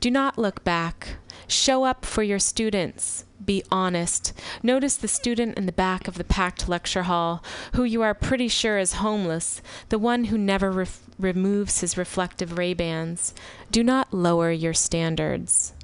Do 0.00 0.10
not 0.10 0.38
look 0.38 0.64
back. 0.64 1.16
Show 1.46 1.84
up 1.84 2.04
for 2.04 2.22
your 2.22 2.38
students. 2.38 3.24
Be 3.44 3.62
honest. 3.70 4.32
Notice 4.62 4.96
the 4.96 5.08
student 5.08 5.58
in 5.58 5.66
the 5.66 5.72
back 5.72 6.08
of 6.08 6.16
the 6.16 6.24
packed 6.24 6.68
lecture 6.68 7.02
hall, 7.02 7.44
who 7.74 7.84
you 7.84 8.00
are 8.00 8.14
pretty 8.14 8.48
sure 8.48 8.78
is 8.78 8.94
homeless, 8.94 9.60
the 9.90 9.98
one 9.98 10.24
who 10.24 10.38
never 10.38 10.70
re- 10.70 10.86
removes 11.18 11.80
his 11.80 11.98
reflective 11.98 12.56
Ray-Bans. 12.56 13.34
Do 13.70 13.84
not 13.84 14.14
lower 14.14 14.50
your 14.50 14.72
standards. 14.72 15.74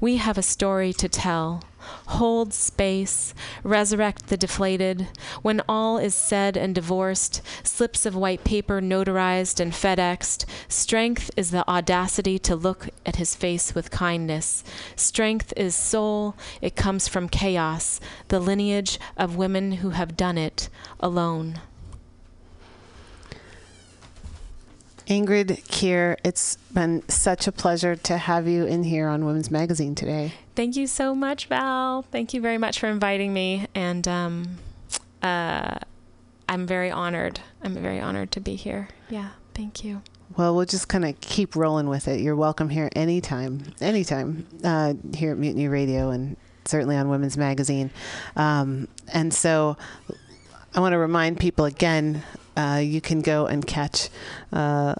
We 0.00 0.16
have 0.16 0.36
a 0.36 0.42
story 0.42 0.92
to 0.94 1.08
tell 1.08 1.62
hold 2.06 2.52
space, 2.52 3.34
resurrect 3.62 4.28
the 4.28 4.36
deflated. 4.36 5.08
When 5.42 5.62
all 5.68 5.98
is 5.98 6.14
said 6.14 6.56
and 6.56 6.74
divorced, 6.74 7.42
slips 7.62 8.06
of 8.06 8.16
white 8.16 8.44
paper 8.44 8.80
notarized 8.80 9.60
and 9.60 9.72
FedExed, 9.72 10.44
strength 10.68 11.30
is 11.36 11.50
the 11.50 11.68
audacity 11.68 12.38
to 12.40 12.56
look 12.56 12.88
at 13.04 13.16
his 13.16 13.34
face 13.34 13.74
with 13.74 13.90
kindness. 13.90 14.64
Strength 14.96 15.52
is 15.56 15.74
soul, 15.74 16.34
it 16.60 16.76
comes 16.76 17.08
from 17.08 17.28
chaos, 17.28 18.00
the 18.28 18.40
lineage 18.40 18.98
of 19.16 19.36
women 19.36 19.72
who 19.72 19.90
have 19.90 20.16
done 20.16 20.38
it 20.38 20.68
alone. 21.00 21.60
Ingrid 25.08 25.66
Keir, 25.68 26.18
it's 26.22 26.56
been 26.74 27.02
such 27.08 27.46
a 27.46 27.52
pleasure 27.52 27.96
to 27.96 28.18
have 28.18 28.46
you 28.46 28.66
in 28.66 28.84
here 28.84 29.08
on 29.08 29.24
Women's 29.24 29.50
Magazine 29.50 29.94
today. 29.94 30.34
Thank 30.54 30.76
you 30.76 30.86
so 30.86 31.14
much, 31.14 31.46
Val. 31.46 32.02
Thank 32.02 32.34
you 32.34 32.42
very 32.42 32.58
much 32.58 32.78
for 32.78 32.88
inviting 32.88 33.32
me. 33.32 33.66
And 33.74 34.06
um, 34.06 34.58
uh, 35.22 35.78
I'm 36.46 36.66
very 36.66 36.90
honored. 36.90 37.40
I'm 37.62 37.72
very 37.72 38.00
honored 38.00 38.32
to 38.32 38.40
be 38.40 38.54
here. 38.54 38.88
Yeah, 39.08 39.30
thank 39.54 39.82
you. 39.82 40.02
Well, 40.36 40.54
we'll 40.54 40.66
just 40.66 40.88
kind 40.88 41.06
of 41.06 41.18
keep 41.22 41.56
rolling 41.56 41.88
with 41.88 42.06
it. 42.06 42.20
You're 42.20 42.36
welcome 42.36 42.68
here 42.68 42.90
anytime, 42.94 43.62
anytime 43.80 44.46
uh, 44.62 44.92
here 45.14 45.32
at 45.32 45.38
Mutiny 45.38 45.68
Radio 45.68 46.10
and 46.10 46.36
certainly 46.66 46.96
on 46.96 47.08
Women's 47.08 47.38
Magazine. 47.38 47.90
Um, 48.36 48.88
and 49.10 49.32
so 49.32 49.78
I 50.74 50.80
want 50.80 50.92
to 50.92 50.98
remind 50.98 51.40
people 51.40 51.64
again 51.64 52.22
uh, 52.58 52.80
you 52.82 53.00
can 53.00 53.20
go 53.22 53.46
and 53.46 53.66
catch 53.66 54.08
uh, 54.52 54.94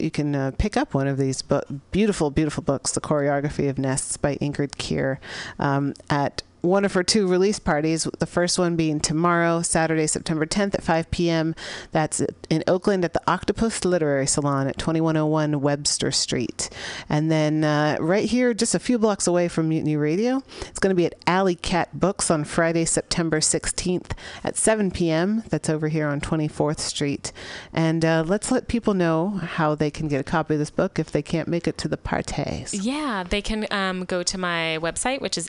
you 0.00 0.10
can 0.10 0.34
uh, 0.34 0.52
pick 0.56 0.76
up 0.76 0.94
one 0.94 1.06
of 1.06 1.18
these 1.18 1.42
beautiful, 1.90 2.30
beautiful 2.30 2.62
books, 2.62 2.92
The 2.92 3.00
Choreography 3.00 3.68
of 3.68 3.78
Nests 3.78 4.16
by 4.16 4.36
Ingrid 4.36 4.78
Keir, 4.78 5.20
um, 5.58 5.94
at 6.08 6.42
one 6.62 6.84
of 6.84 6.92
her 6.94 7.02
two 7.02 7.26
release 7.26 7.58
parties. 7.58 8.06
The 8.18 8.26
first 8.26 8.58
one 8.58 8.76
being 8.76 9.00
tomorrow, 9.00 9.62
Saturday, 9.62 10.06
September 10.06 10.46
10th 10.46 10.74
at 10.74 10.82
5 10.82 11.10
p.m. 11.10 11.54
That's 11.92 12.22
in 12.48 12.64
Oakland 12.66 13.04
at 13.04 13.12
the 13.12 13.22
Octopus 13.26 13.84
Literary 13.84 14.26
Salon 14.26 14.66
at 14.66 14.78
2101 14.78 15.60
Webster 15.60 16.10
Street. 16.10 16.70
And 17.08 17.30
then 17.30 17.64
uh, 17.64 17.96
right 18.00 18.28
here, 18.28 18.54
just 18.54 18.74
a 18.74 18.78
few 18.78 18.98
blocks 18.98 19.26
away 19.26 19.48
from 19.48 19.68
Mutiny 19.68 19.96
Radio, 19.96 20.42
it's 20.60 20.78
going 20.78 20.90
to 20.90 20.96
be 20.96 21.06
at 21.06 21.14
Alley 21.26 21.54
Cat 21.54 21.98
Books 21.98 22.30
on 22.30 22.44
Friday, 22.44 22.84
September 22.84 23.40
16th 23.40 24.12
at 24.44 24.56
7 24.56 24.90
p.m. 24.90 25.42
That's 25.48 25.70
over 25.70 25.88
here 25.88 26.08
on 26.08 26.20
24th 26.20 26.80
Street. 26.80 27.32
And 27.72 28.04
uh, 28.04 28.24
let's 28.26 28.50
let 28.50 28.68
people 28.68 28.94
know 28.94 29.28
how 29.28 29.74
they 29.74 29.90
can 29.90 30.08
get 30.08 30.20
a 30.20 30.24
copy 30.24 30.54
of 30.54 30.60
this 30.60 30.70
book 30.70 30.98
if 30.98 31.10
they 31.10 31.22
can't 31.22 31.48
make 31.48 31.66
it 31.66 31.78
to 31.78 31.88
the 31.88 31.96
parties. 31.96 32.74
Yeah, 32.74 33.24
they 33.28 33.42
can 33.42 33.66
um, 33.70 34.04
go 34.04 34.22
to 34.22 34.38
my 34.38 34.78
website, 34.80 35.20
which 35.20 35.38
is 35.38 35.48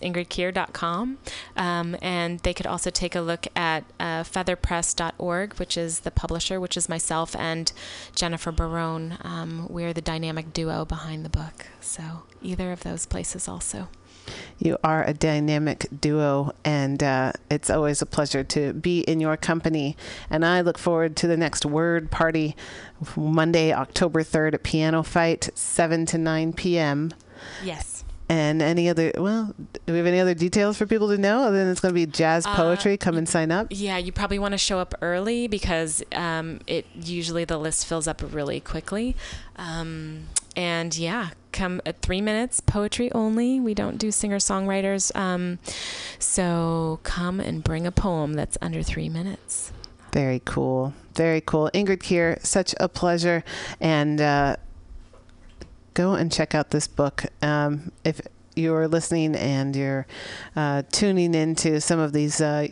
um, 1.56 1.95
and 2.02 2.39
they 2.39 2.54
could 2.54 2.68
also 2.68 2.89
take 2.89 3.16
a 3.16 3.22
look 3.22 3.47
at 3.56 3.84
uh, 3.99 4.24
featherpress.org, 4.24 5.54
which 5.56 5.78
is 5.78 6.02
the 6.02 6.12
publisher, 6.12 6.60
which 6.60 6.78
is 6.78 6.89
myself 6.89 7.36
and 7.36 7.72
Jennifer 8.16 8.52
Barone. 8.52 9.18
Um, 9.22 9.68
we're 9.70 9.93
the 9.93 10.02
dynamic 10.02 10.54
duo 10.54 10.86
behind 10.86 11.26
the 11.26 11.30
book. 11.30 11.68
So 11.80 12.24
either 12.41 12.72
of 12.72 12.84
those 12.84 13.06
places 13.06 13.47
also. 13.47 13.88
You 14.60 14.78
are 14.84 15.04
a 15.04 15.14
dynamic 15.14 15.88
duo, 15.99 16.54
and 16.64 17.02
uh, 17.02 17.34
it's 17.49 17.70
always 17.70 18.02
a 18.02 18.06
pleasure 18.06 18.43
to 18.43 18.74
be 18.74 19.02
in 19.02 19.20
your 19.20 19.36
company. 19.36 19.97
And 20.30 20.45
I 20.45 20.62
look 20.62 20.78
forward 20.78 21.16
to 21.18 21.28
the 21.28 21.38
next 21.38 21.66
word 21.66 22.12
party 22.12 22.56
Monday, 23.16 23.74
October 23.74 24.24
3rd 24.24 24.54
at 24.56 24.64
Piano 24.64 25.02
Fight, 25.02 25.49
7 25.56 26.06
to 26.08 26.18
9 26.18 26.54
p.m. 26.54 27.12
Yes. 27.64 27.91
And 28.32 28.61
any 28.61 28.88
other, 28.88 29.11
well, 29.17 29.53
do 29.86 29.91
we 29.91 29.97
have 29.97 30.07
any 30.07 30.21
other 30.21 30.34
details 30.34 30.77
for 30.77 30.86
people 30.86 31.09
to 31.09 31.17
know 31.17 31.41
other 31.43 31.57
than 31.57 31.69
it's 31.69 31.82
going 31.82 31.93
to 31.93 31.93
be 31.93 32.05
jazz 32.05 32.45
Uh, 32.45 32.55
poetry? 32.55 32.95
Come 32.95 33.17
and 33.17 33.27
sign 33.27 33.51
up. 33.51 33.67
Yeah, 33.71 33.97
you 33.97 34.13
probably 34.13 34.39
want 34.39 34.53
to 34.53 34.57
show 34.57 34.79
up 34.79 34.95
early 35.01 35.49
because 35.49 36.01
um, 36.15 36.61
it 36.65 36.86
usually 36.95 37.43
the 37.43 37.57
list 37.57 37.86
fills 37.86 38.07
up 38.07 38.21
really 38.34 38.61
quickly. 38.61 39.17
Um, 39.57 40.27
and 40.55 40.97
yeah, 40.97 41.32
come 41.51 41.82
at 41.86 42.01
three 42.01 42.21
minutes, 42.21 42.61
poetry 42.61 43.11
only. 43.11 43.59
We 43.59 43.73
don't 43.73 43.97
do 43.97 44.11
singer 44.11 44.38
songwriters. 44.38 45.13
Um, 45.13 45.59
so 46.17 47.01
come 47.03 47.41
and 47.41 47.61
bring 47.61 47.86
a 47.86 47.91
poem 47.91 48.36
that's 48.36 48.57
under 48.61 48.82
three 48.82 49.09
minutes. 49.09 49.73
Very 50.13 50.41
cool. 50.45 50.93
Very 51.15 51.41
cool. 51.41 51.69
Ingrid 51.73 51.99
Keir, 52.01 52.38
such 52.43 52.73
a 52.79 52.88
pleasure. 52.88 53.43
And 53.82 54.21
uh, 54.21 54.55
go 55.94 56.14
and 56.14 56.32
check 56.32 56.56
out 56.56 56.72
this 56.72 56.88
book. 56.88 57.26
Um, 57.42 57.92
if 58.04 58.22
you're 58.56 58.88
listening 58.88 59.36
and 59.36 59.76
you're 59.76 60.08
uh, 60.56 60.84
tuning 60.92 61.34
into 61.34 61.80
some 61.82 62.00
of 62.00 62.14
these 62.14 62.42
uh, 62.42 62.68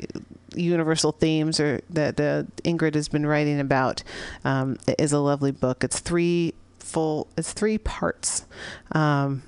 universal 0.55 1.11
themes 1.11 1.59
or 1.59 1.81
that 1.89 2.19
uh, 2.19 2.43
Ingrid 2.63 2.95
has 2.95 3.07
been 3.07 3.25
writing 3.25 3.59
about, 3.59 4.03
um, 4.43 4.77
it 4.87 4.95
is 4.99 5.13
a 5.13 5.19
lovely 5.19 5.51
book. 5.51 5.83
It's 5.83 5.99
three 5.99 6.53
full. 6.79 7.27
It's 7.37 7.53
three 7.53 7.77
parts. 7.77 8.45
Um, 8.91 9.43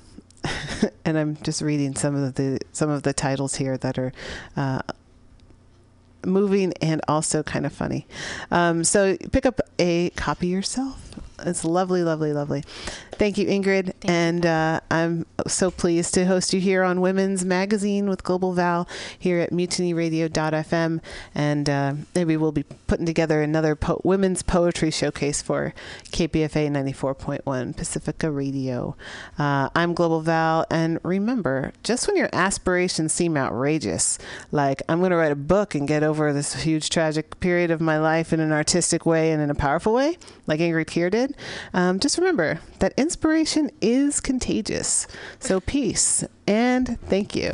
and 1.06 1.18
I'm 1.18 1.38
just 1.44 1.62
reading 1.62 1.96
some 1.96 2.16
of 2.16 2.36
the 2.36 2.60
some 2.72 2.90
of 2.90 3.04
the 3.04 3.14
titles 3.14 3.56
here 3.56 3.78
that 3.78 3.98
are 3.98 4.12
uh, 4.56 4.82
moving 6.26 6.74
and 6.82 7.02
also 7.08 7.44
kind 7.44 7.66
of 7.66 7.74
funny. 7.74 8.08
Um, 8.50 8.84
so 8.84 9.18
pick 9.32 9.46
up 9.46 9.62
a 9.80 10.10
copy 10.12 10.48
yourself. 10.48 11.11
It's 11.46 11.64
lovely, 11.66 12.04
lovely, 12.04 12.34
lovely. 12.34 12.64
Thank 13.14 13.38
you, 13.38 13.46
Ingrid. 13.48 13.94
and 14.04 14.46
uh, 14.46 14.80
I'm 14.90 15.26
so 15.48 15.70
pleased 15.70 16.14
to 16.16 16.26
host 16.26 16.54
you 16.54 16.60
here 16.60 16.84
on 16.84 17.02
Women's 17.02 17.46
Magazine 17.46 18.10
with 18.10 18.24
Global 18.24 18.54
Val 18.54 18.88
here 19.18 19.40
at 19.40 19.52
mutinyradio.fm. 19.52 21.02
And 21.36 21.70
uh, 21.70 21.94
maybe 22.16 22.36
we'll 22.38 22.52
be 22.52 22.64
putting 22.88 23.06
together 23.06 23.42
another 23.42 23.76
po- 23.76 24.02
women's 24.04 24.42
poetry 24.42 24.90
showcase 24.90 25.42
for 25.42 25.74
KPFA 26.06 26.70
94.1 26.72 27.78
Pacifica 27.78 28.32
Radio. 28.32 28.96
Uh, 29.38 29.70
I'm 29.76 29.94
Global 29.94 30.22
Val. 30.22 30.66
And 30.72 31.00
remember, 31.04 31.74
just 31.84 32.08
when 32.08 32.18
your 32.18 32.30
aspirations 32.34 33.14
seem 33.14 33.38
outrageous, 33.38 34.18
like 34.52 34.82
I'm 34.90 35.00
going 35.00 35.12
to 35.12 35.18
write 35.18 35.32
a 35.32 35.36
book 35.36 35.76
and 35.76 35.88
get 35.88 36.02
over 36.04 36.34
this 36.34 36.64
huge 36.64 36.90
tragic 36.90 37.40
period 37.40 37.70
of 37.72 37.82
my 37.82 38.00
life 38.00 38.34
in 38.34 38.40
an 38.40 38.52
artistic 38.52 39.06
way 39.06 39.32
and 39.32 39.42
in 39.42 39.50
a 39.52 39.56
powerful 39.56 39.94
way, 39.94 40.18
like 40.48 40.60
Ingrid 40.60 40.88
Keir 40.88 41.10
did, 41.10 41.31
um, 41.74 42.00
just 42.00 42.18
remember 42.18 42.60
that 42.80 42.94
inspiration 42.98 43.70
is 43.82 44.20
contagious. 44.20 45.08
So 45.40 45.60
peace 45.60 46.24
and 46.48 47.00
thank 47.02 47.36
you. 47.36 47.52